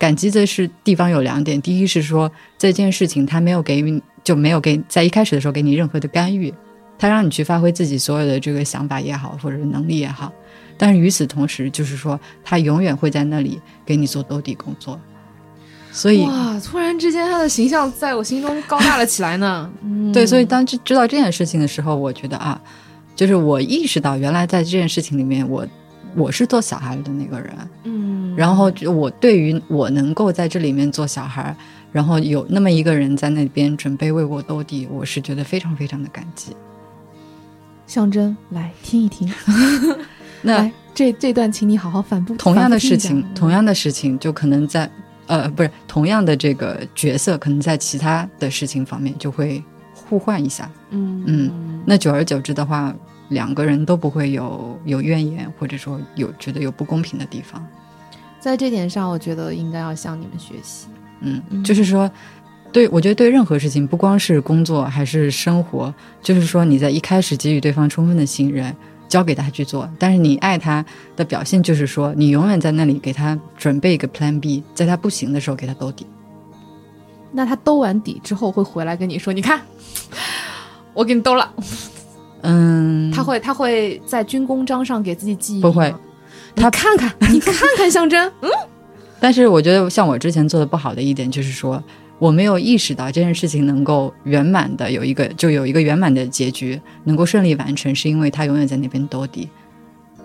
[0.00, 6.52] 感激的是地方有两点，第一是说这件事情他没有给予，就没有给在一开始的时候给你任何的干预，
[6.98, 10.32] 他让你去发挥自己所有的这个想法也好，或者是能力也好。
[10.78, 14.98] 但是与此同时，就是说他永远会在那里给你做兜底工作。
[15.92, 19.70] 所以，哇，突然之间他的形象在我心中高大了起来呢。
[19.84, 22.58] 嗯，对，所以当知知道这件事情的时候，我觉得啊，
[23.14, 25.66] 就是我意识到原来在这件事情里面，我
[26.16, 27.54] 我是做小孩的那个人，
[27.84, 31.54] 嗯，然后就我对于我能够在这里面做小孩，
[31.92, 36.56] 然后有那么一个人在那边准备为我兜底，我是觉得非常非常的感激。
[37.86, 39.28] 象征来听一听，
[40.42, 42.34] 那这这段，请你好好反复。
[42.36, 44.88] 同样的事情，同样的事情，就可能在
[45.26, 50.70] 呃不是同样的这个角色，可能在其他的事情方面就会互换一下。
[50.90, 52.94] 嗯嗯那久而久之的话，
[53.30, 57.66] 两个人都不会有有怨言，或者说有觉得有不公平的地方。
[58.38, 60.86] 在这点上，我觉得应该要向你们学习。
[61.20, 62.10] 嗯，嗯就是说，
[62.72, 68.74] 对我觉得对任何事情，不光是工作还是生活，就是说你在一开始给予对方充分的信任，
[69.08, 70.84] 交给他去做，但是你爱他
[71.16, 76.06] 的表现就是说，你永远在那里给他准备一个 Plan B，在他不行的时候给他兜底。
[77.32, 79.60] 那他兜完底之后会回来跟你说：“你看，
[80.94, 81.52] 我给你兜了。
[82.42, 85.92] 嗯，他会他会在军功章上给自己记忆不会。
[86.56, 88.50] 他看看， 你看看象征， 嗯，
[89.20, 91.82] 但是我觉得像我之前做的不好的一点就是说，
[92.18, 99.48] 我没有意识到这件事情能够圆满的有一个就有一个圆满的结局，能够顺利完成，是因为他永远在那边兜底。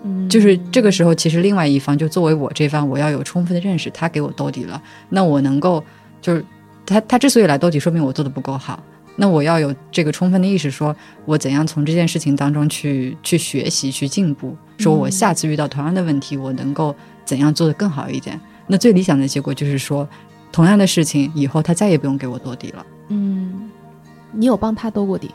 [0.02, 0.28] 嗯。
[0.28, 5.82] 就是这个时候，其实另外一方就作为我这方，我要有充分的认识，他给我兜底了，那我能够
[6.20, 6.44] 就是
[6.84, 8.82] 他他之所以来兜底，说明我做的不够好。
[9.16, 10.94] 那我要有这个充分的意识，说
[11.24, 16.94] 我怎样从这件事情当中去去学习、去进步，说我下次遇到同样的问题，我能够
[17.24, 18.38] 怎样做得更好一点。
[18.66, 20.06] 那最理想的结果就是说，
[20.52, 22.86] 同样的事情以后他再也不用给我兜底了。
[23.08, 23.70] 嗯，
[24.32, 25.34] 你有帮他兜过底吗？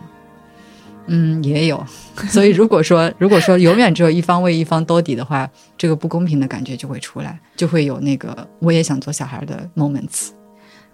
[1.08, 1.84] 嗯，也有。
[2.30, 10.30] 所以如果说如果说永远只有一方为一方兜底的话，这个不公平的感觉就会出来，就会有那个我也想做小孩的 moments。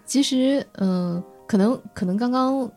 [0.06, 2.70] 其实，嗯、可能可能刚刚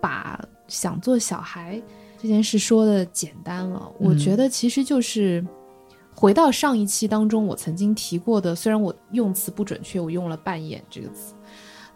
[0.00, 1.80] 把想做小孩
[2.18, 5.44] 这件事说的简单了，我嗯觉得其实就是
[6.14, 11.34] 回到上一期当中我曾经提过的，虽然我用词不准确，我用了“扮演”这个词，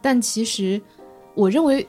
[0.01, 0.80] 但其实
[1.35, 1.87] 我认为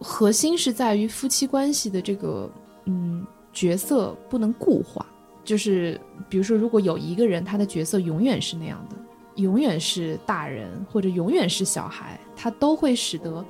[0.00, 2.50] 核心是在于夫妻关系的这个
[2.86, 5.06] 嗯角色不能固化，
[5.44, 8.96] 就是比如说，如果有一个人他的角色永远是那样的。
[9.36, 13.44] 永远是大人或者永远是小孩，他都会使得，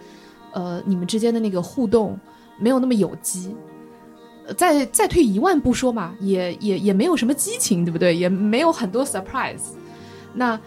[0.53, 2.18] 呃，你们之间的那个互动
[2.59, 3.55] 没有那么有机。
[4.57, 8.14] 再再退一万步说嘛，也也也没有什么激情，对不对？
[8.14, 9.72] 也没有很多 surprise。
[10.35, 10.59] 那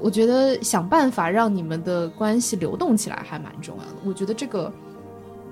[0.00, 3.90] 我觉得想办法让你们的关系流动起来还蛮重要的。
[4.04, 4.72] 我觉得这个，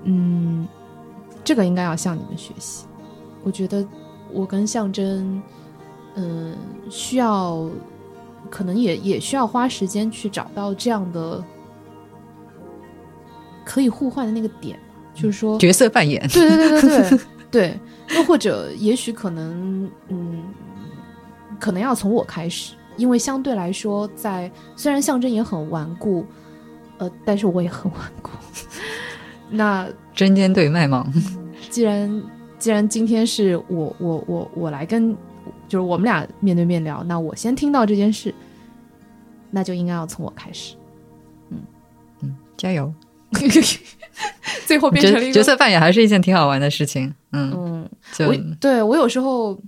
[0.03, 0.67] 嗯，
[1.43, 2.85] 这个应该要向你们学习。
[3.43, 3.85] 我觉得
[4.31, 5.41] 我跟象征，
[6.15, 6.55] 嗯，
[6.89, 7.69] 需要。
[8.49, 11.43] 可能也也需要花时间去找到这样的
[13.63, 14.79] 可以互换的那个点，
[15.13, 17.19] 就是说，角色扮演，对对对对对。
[17.51, 17.79] 对，
[18.17, 20.43] 又或者也许可能，嗯，
[21.57, 26.25] 可能要从我开始，因为相对来说，在虽然象征也很顽固，
[26.97, 28.31] 呃，但是我也很顽固。
[29.49, 31.09] 那针尖对麦芒，
[31.69, 32.23] 既然
[32.59, 35.15] 既然今天是我我我我来跟，
[35.67, 38.33] 就是我们俩面对面聊，那我先听到这件事，
[39.51, 40.75] 那就应该要从我开始。
[41.49, 41.57] 嗯
[42.21, 42.93] 嗯，加油！
[44.65, 47.13] 最后变成了角角色扮演，还是一件挺好玩的事情。
[47.31, 49.59] 嗯，嗯，就我对我有时候，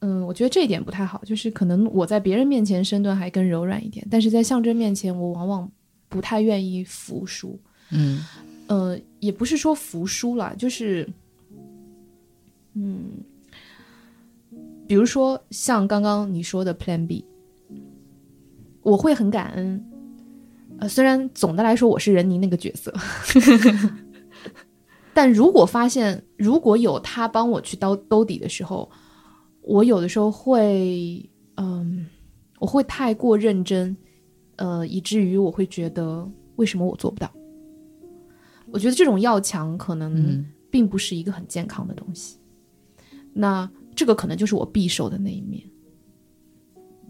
[0.00, 5.70] 嗯，我觉得这一点不太好，就是可能我在别人面前身段还更柔软一点，但是在象征面前，我往往
[6.08, 7.58] 不太愿意服输。
[7.90, 8.24] 嗯
[8.66, 11.08] 呃，也不是说服输了，就是，
[12.74, 13.10] 嗯，
[14.86, 17.24] 比如说像刚刚你说的 Plan B，
[18.82, 19.84] 我会很感恩。
[20.78, 22.92] 呃，虽然总的来说我是任宁那个角色，
[25.14, 28.90] 但如果发现如果有他帮我去兜兜底的时候，
[29.60, 32.06] 我有的时候会，嗯，
[32.58, 33.96] 我会太过认真，
[34.56, 37.30] 呃，以至于我会觉得为什么我做不到。
[38.72, 42.38] 我觉得这种要强可能嗯并不是一个很健康的东西。
[43.32, 45.62] 那这个可能就是我匕首的那一面，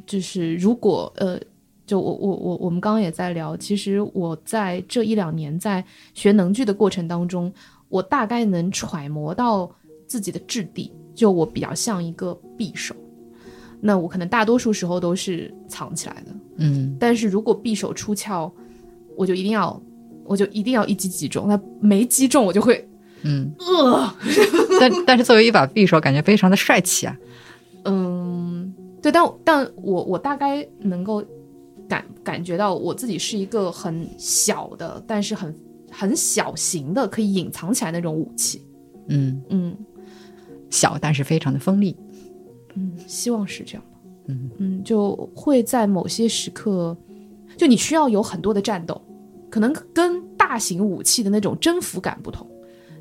[0.07, 1.41] 就是如果呃，
[1.87, 7.53] 就我我我我们刚刚也在聊，其实我在这一两年在学能剧的过程当中，
[7.89, 9.71] 我大概能揣摩到
[10.07, 12.95] 自己的质地，就我比较像一个匕首。
[13.81, 18.53] 那我可能大多数时候都是藏起来的，嗯但是如果匕首出鞘，
[19.17, 19.81] 我就一定要，
[20.25, 21.49] 我就一定要一击击中。
[21.49, 22.89] 那没击中，我就会
[23.25, 24.15] 嗯， 呃，
[24.81, 27.17] 但但是作为一把匕首，感觉非常的帅气啊。
[27.85, 31.25] 嗯，对，但但我我大概能够
[31.89, 35.55] 感感觉到我自己是一个很小的，但是很
[35.91, 38.65] 很小型的，可以隐藏起来那种武器。
[39.09, 39.77] 嗯，嗯
[40.71, 41.97] 小但是非常的锋利。
[42.75, 43.99] 嗯，希望是这样吧。
[44.29, 46.97] 嗯嗯，就会在某些时刻，
[47.57, 49.01] 就你需要有很多的战斗，
[49.51, 52.47] 可能跟大型武器的那种征服感不同。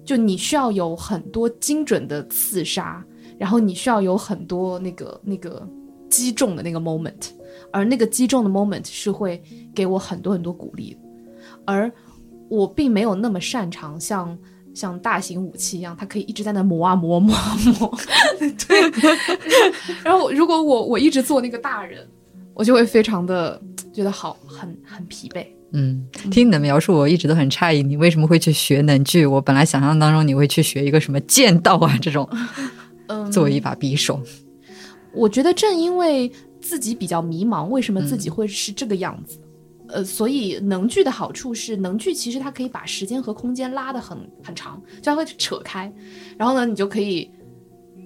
[0.03, 3.03] 就你需要有很多精准的刺杀，
[3.37, 5.67] 然后你需要有很多那个那个
[6.09, 7.29] 击中的那个 moment，
[7.71, 9.41] 而那个击中的 moment 是会
[9.73, 10.99] 给我很多很多鼓励的。
[11.65, 11.91] 而
[12.49, 14.37] 我并没有那么擅长像
[14.73, 17.97] 像大型武器一样，它可以一直在那磨啊磨磨啊磨。
[18.67, 18.81] 对，
[20.03, 22.07] 然后如果我我一直做那个大人，
[22.53, 23.61] 我就会非常的
[23.93, 25.45] 觉得好很很疲惫。
[25.73, 29.25] 嗯，听你的描述，我一直都很诧异，你为什么会去学能剧？
[29.25, 32.27] 我本来想象当中你会去学一个什么剑道啊这种，
[33.07, 34.21] 嗯，作为一把匕首。
[35.13, 39.39] 我觉得正因为自己比较迷茫，为什么自己会是这个样子？
[39.87, 45.91] 呃，所以能剧的好处是，能剧其实它可以把时间和空间拉得很很长，就它会扯开，
[46.37, 47.29] 然后呢，你就可以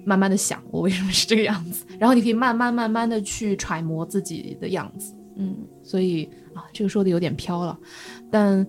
[0.04, 7.78] 慢慢的想我为什么是这个样子，然后你可以慢慢慢慢的去揣摩自己的样子，嗯，所以啊，这个说的有点飘了，
[8.30, 8.66] 但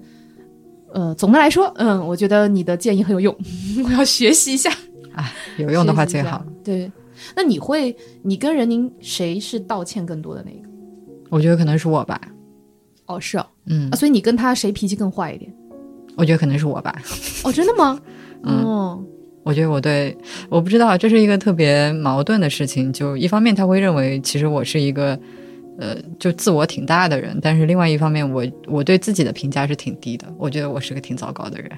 [0.93, 3.35] 呃，总的来说，嗯，我觉得你的建议很有用，
[3.85, 4.69] 我要学习一下。
[5.13, 6.45] 啊，有用的话最好。。
[6.63, 6.91] 对，
[7.35, 10.67] 那你会，你跟任宁谁是道歉更多的那个？
[11.29, 12.19] 我觉得可能是我吧。
[13.05, 15.51] 哦，是哦，嗯啊，，所以你跟他谁脾气更坏一点？
[16.15, 16.95] 我觉得可能是我吧。
[17.43, 17.99] 哦，真的吗？
[18.43, 19.03] 嗯哦，
[19.43, 20.15] 我觉得我对，
[20.49, 22.93] 我不知道，这是一个特别矛盾的事情。
[22.93, 25.19] 就一方面他会认为，其实我是一个，
[25.79, 30.25] 呃，就自我挺大的人，但是另外一方面我，我对自己的评价是挺低的。
[30.37, 31.71] 我觉得我是个挺糟糕的人。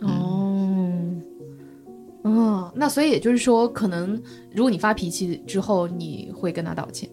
[0.00, 0.92] 哦，
[2.22, 4.20] 哦，那所以也就是说，可能
[4.54, 7.08] 如果你发脾气之后，你会跟他道歉。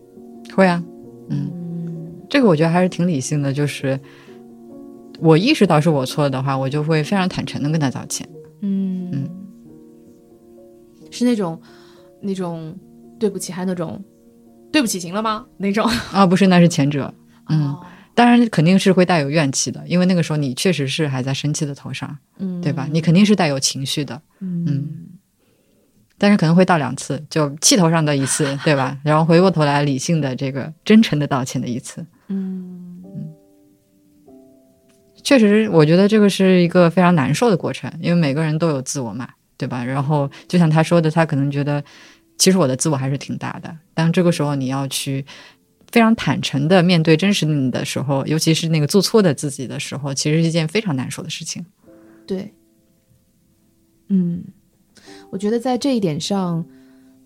[0.56, 0.82] 会啊，
[1.30, 1.52] 嗯，
[2.30, 3.52] 这个我觉得还是挺理性的。
[3.52, 4.00] 就是
[5.20, 8.28] 我意识到是我错的话，我就会非常坦诚的跟他道歉。
[8.62, 9.30] 嗯嗯
[11.12, 11.60] 是那种
[12.22, 12.74] 那种
[13.20, 14.02] 对不起，还有那种
[14.76, 15.46] 对不起行了吗？
[15.56, 17.14] 那种，啊，不是，那是前者。
[17.48, 17.82] 嗯，哦
[18.14, 22.86] 当然肯定是会带有怨气的，因为那个时候你确实是还在生气的头上，嗯，对吧？
[22.92, 24.22] 你肯定是带有情绪的。
[24.42, 24.90] 嗯
[26.18, 28.98] 但是可能会到两次，就气头上的一次， 对吧？
[29.02, 33.02] 然后回过头来理性的这个真诚的道歉的一次，嗯
[35.24, 39.84] 确实，我觉得这个是一个非常难受的过程，因为每个人都有自我嘛，对吧？
[39.86, 41.82] 然后就像他说的，他可能觉得
[42.38, 45.26] 其实我的自我还是挺大的，但这个时候你要去
[45.92, 51.66] 非常坦诚的面对真实你的时候，尤其是那个做错的自己的时候，其实是一件非常难受的事情。
[52.28, 52.54] 对，
[54.10, 54.44] 嗯，
[55.30, 56.66] 我觉得在这一点上，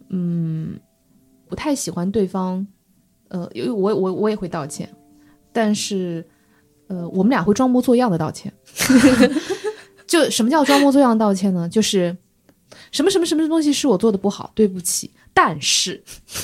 [0.09, 0.79] 嗯，
[1.47, 2.65] 不太喜欢对方，
[3.29, 4.89] 呃，因为我我我也会道歉，
[5.51, 6.25] 但是，
[6.87, 8.53] 呃，我们俩会装模作样的道歉。
[10.05, 11.69] 就什么叫装模作样道歉呢？
[11.69, 12.15] 就是
[12.91, 15.11] 什么什么什么东西是我做的不好，对不起。
[15.31, 16.03] 但是，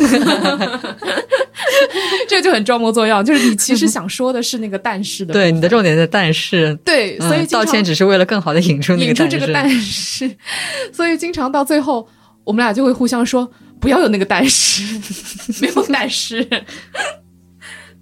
[2.30, 10.32] 这就很装模作样，就是你其实想说的是那个但是的，对，你的重点在但是，对，所以嗯、道歉只是为了更好的引出那个引出这个但是，
[10.94, 12.08] 所以经常到最后，
[12.46, 13.52] 我们俩就会互相说
[13.82, 14.84] 不要有那个但是，
[15.62, 16.42] 没有但是，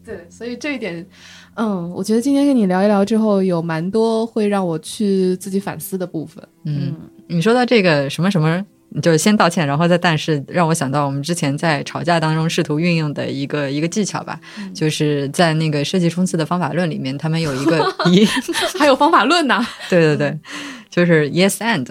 [0.06, 1.08] 对，所以这一点。
[1.56, 6.44] 嗯，我觉得今天跟你聊一聊之后，有蛮多会让我去自己反思的部分。
[6.66, 6.96] 嗯，
[7.34, 8.64] 你说到这个什么什么，
[9.02, 18.26] 就是先道歉，然后再但是，让我想到我们之前在吵架当中试图运用的一个一个技巧吧，嗯、就是在那个设计冲刺的方法论里面，他们有一个 一
[18.80, 19.66] 还有方法论呢。
[19.90, 20.40] 对对对，
[20.90, 21.88] 就是 yes and。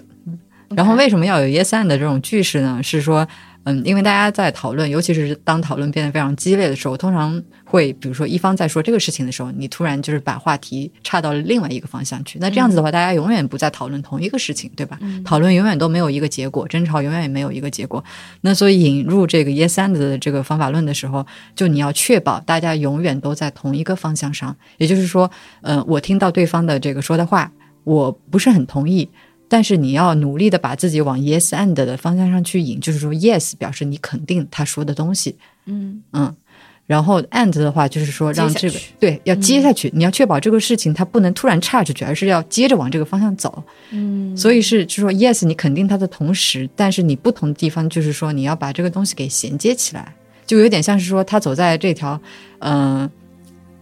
[0.77, 2.81] 然后为什么要有 yes and 的这种句式呢？
[2.83, 3.27] 是说。
[3.65, 7.41] 嗯，因为大家在讨论，尤其是当讨论变得非常激烈的时候，通常
[7.73, 12.39] 会，比如说一方在说这个事情的时候，你突然就是把话题岔到了另外一个方向去。
[12.39, 14.99] 那这样子的话，大家永远不再讨论同一个事情，对吧？
[15.01, 18.05] 嗯、讨论永远都没有一个结果，争吵永远也没有一个结果。
[18.43, 24.55] 那所以引入这个 yes and 的这个方法论的时候，就你要确保大家永远都在同一个方向上。
[24.77, 25.31] 也就是说，
[25.63, 27.51] 呃，我听到对方的这个说的话，
[27.85, 29.09] 我不是很同意。
[29.49, 36.35] 但是你要努力的把自己往 yes and 的方向上去引，就是说 yes 表示你肯定他说的东西，嗯嗯，
[36.87, 50.13] 然后 and 的话就是说让这个对要接下去，嗯、你要确保这个事情它不能突然岔出去，而是要接着往这个方向走，嗯，所以是就是说 yes 你肯定它的同时，但是你不同的地方就是说你要把这个东西给衔接起来，
[50.47, 52.21] 就有点像是说他走在这条
[52.59, 53.11] 嗯、呃、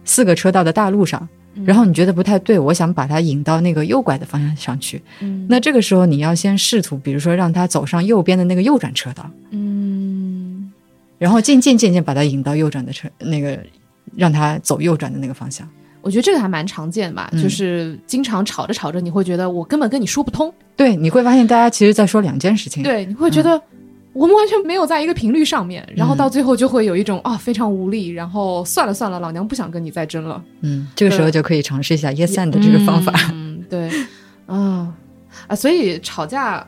[0.05, 1.27] 四个车道的大路上。
[1.65, 5.01] 然后你觉得不太对，我想把它引到那个右拐的方向上去。
[5.19, 9.29] 嗯，那这个时候你要先试图，比如说让他走上右边的那个右转车道。
[9.49, 10.50] 嗯，
[11.21, 13.59] 然后渐渐渐渐把他引到右转的车那个，
[14.15, 15.69] 让他走右转的那个方向。
[16.01, 20.51] 我觉得这个还蛮常见吧，嗯就是经常吵着吵着，你会觉得我根本跟你说不通。
[20.75, 22.81] 对，你会发现大家其实在说两件事情。
[22.81, 23.61] 对，你会觉得。
[24.13, 30.43] 我们完全没有在一个频率上面，然后到最后就会有一种啊、非常无力，然后算了算了，老娘不想跟你再争了。
[30.59, 33.13] 嗯，这个时候就可以尝试一下 yes and 的这个方法。
[33.31, 33.89] 嗯，对，
[34.47, 34.93] 啊
[35.47, 36.67] 啊，所以吵架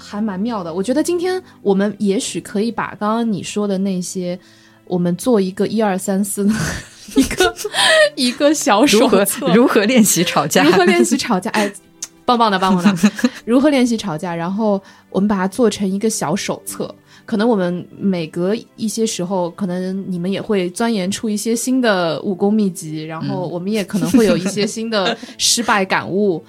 [0.00, 0.72] 还蛮妙的。
[0.72, 4.38] 我觉得今天我们也许可以把刚刚你说的那些，
[4.86, 6.48] 我们做一个一二三四
[7.14, 7.54] 一个
[8.16, 10.64] 一个小手如何如何练习吵架？
[10.64, 11.50] 如何练习吵架？
[11.50, 11.70] 哎。
[12.26, 13.10] 棒棒的，棒棒的！
[13.44, 14.32] 如何练习吵架？
[14.32, 14.80] 然后
[15.10, 16.94] 我们把它做成一个小手册。
[17.26, 26.40] 可能我们每隔一些时候，可能你们也会钻研出一些新的武功秘籍，然后我们也可能会有一些新的失败感悟，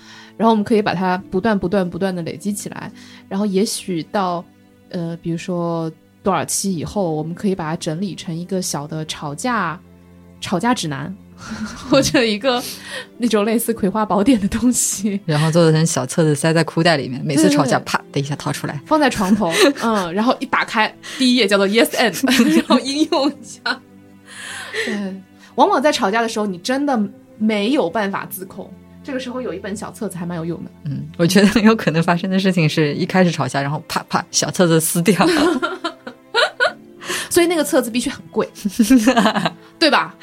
[0.41, 2.91] 然后我们可以把它不断、不断、不断的累积起来。
[3.29, 4.43] 然后也许到
[4.89, 5.91] 呃，比如说
[6.23, 9.79] 多少期以后，我们可以把它整理成一个小的吵架
[10.39, 11.15] 吵架指南。
[11.89, 12.61] 或者一个
[13.17, 22.13] 那种类似《葵花宝典》的东西， 然后做成小册子塞在裤袋里面，每次吵架啪的一下掏出来，放在床头，嗯，然后一打开，第一页叫做 Yes and，
[22.57, 23.81] 然后应用一下。
[24.85, 25.21] 对，
[25.55, 26.95] 往往在吵架的时候，你真的
[27.39, 28.71] 没有办法自控，
[29.03, 30.71] 这个时候有一本小册子还蛮有用的。
[30.85, 35.25] 嗯，我觉得很 有可能发生的事情是一开始吵架，然后啪啪小册子撕掉。
[37.29, 38.47] 所以那个册子必须很贵，
[39.79, 40.13] 对吧？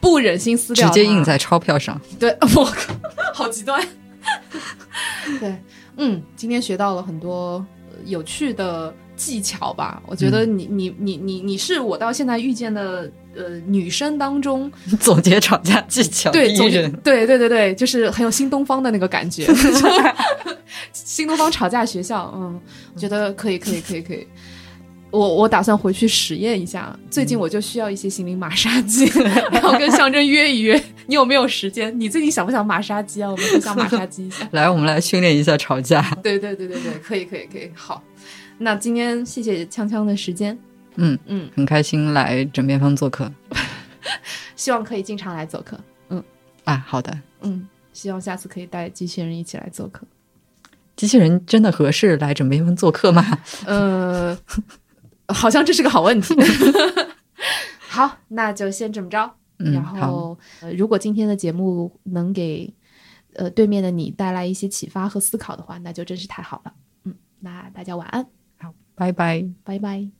[0.00, 1.98] 不忍心撕掉，直接印在钞票上。
[2.18, 2.94] 对， 我靠，
[3.32, 3.82] 好极端。
[5.40, 5.56] 对，
[5.96, 7.64] 嗯，今天学到了很多
[8.04, 10.02] 有趣的技巧吧？
[10.06, 19.46] 我觉得你、嗯、你你你你是我到现在遇见的呃女生当中 总结吵架技巧对第一人，对对对对，就是很有新东方的那个感觉。
[20.94, 22.58] 新东方吵架学校，嗯，
[22.94, 24.26] 我觉得可以可以可以可以。
[25.10, 29.04] 我我打算回去实验一下，最近我就需要一些心灵马杀鸡，
[29.50, 31.92] 然后跟象征约一约，你有没有时间？
[31.98, 33.28] 你最近想不想马杀鸡啊？
[33.28, 34.48] 我们很想马杀鸡一下。
[34.52, 36.00] 来，我们来训练一下吵架。
[36.22, 38.00] 对对对对对，可以可以可以，好。
[38.62, 40.56] 那今天谢谢锵锵的时间，
[40.96, 43.32] 嗯嗯，很开心来枕边风做客，
[44.54, 45.80] 希望可以经常来做客。
[46.10, 46.22] 嗯
[46.64, 50.06] 啊，好的，嗯，希望下次可以带机器人一起来做客。
[50.94, 53.24] 机器人真的合适来枕边风做客吗？
[53.64, 54.38] 呃。
[55.32, 56.34] 好像这是个好问题。
[57.88, 59.32] 好，那就先这么着。
[59.58, 62.68] 嗯、然后、呃，如果今天的节目能给
[63.34, 66.72] 呃对面的你带来一些启发和思考的话，那就真是太好了。
[67.04, 68.26] 嗯，那大家晚安。
[69.00, 70.19] 拜拜，拜拜。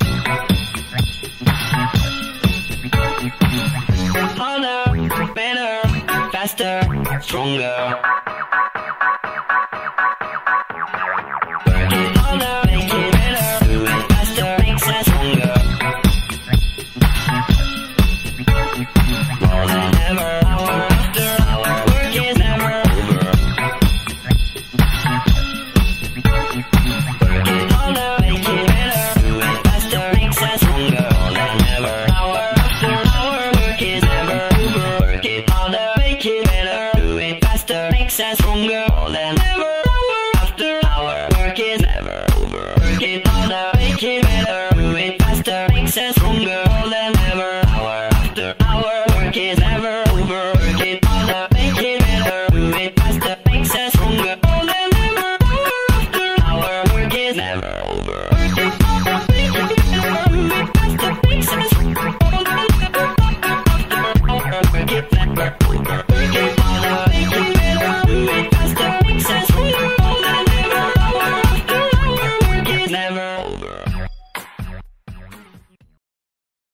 [7.21, 8.30] stronger.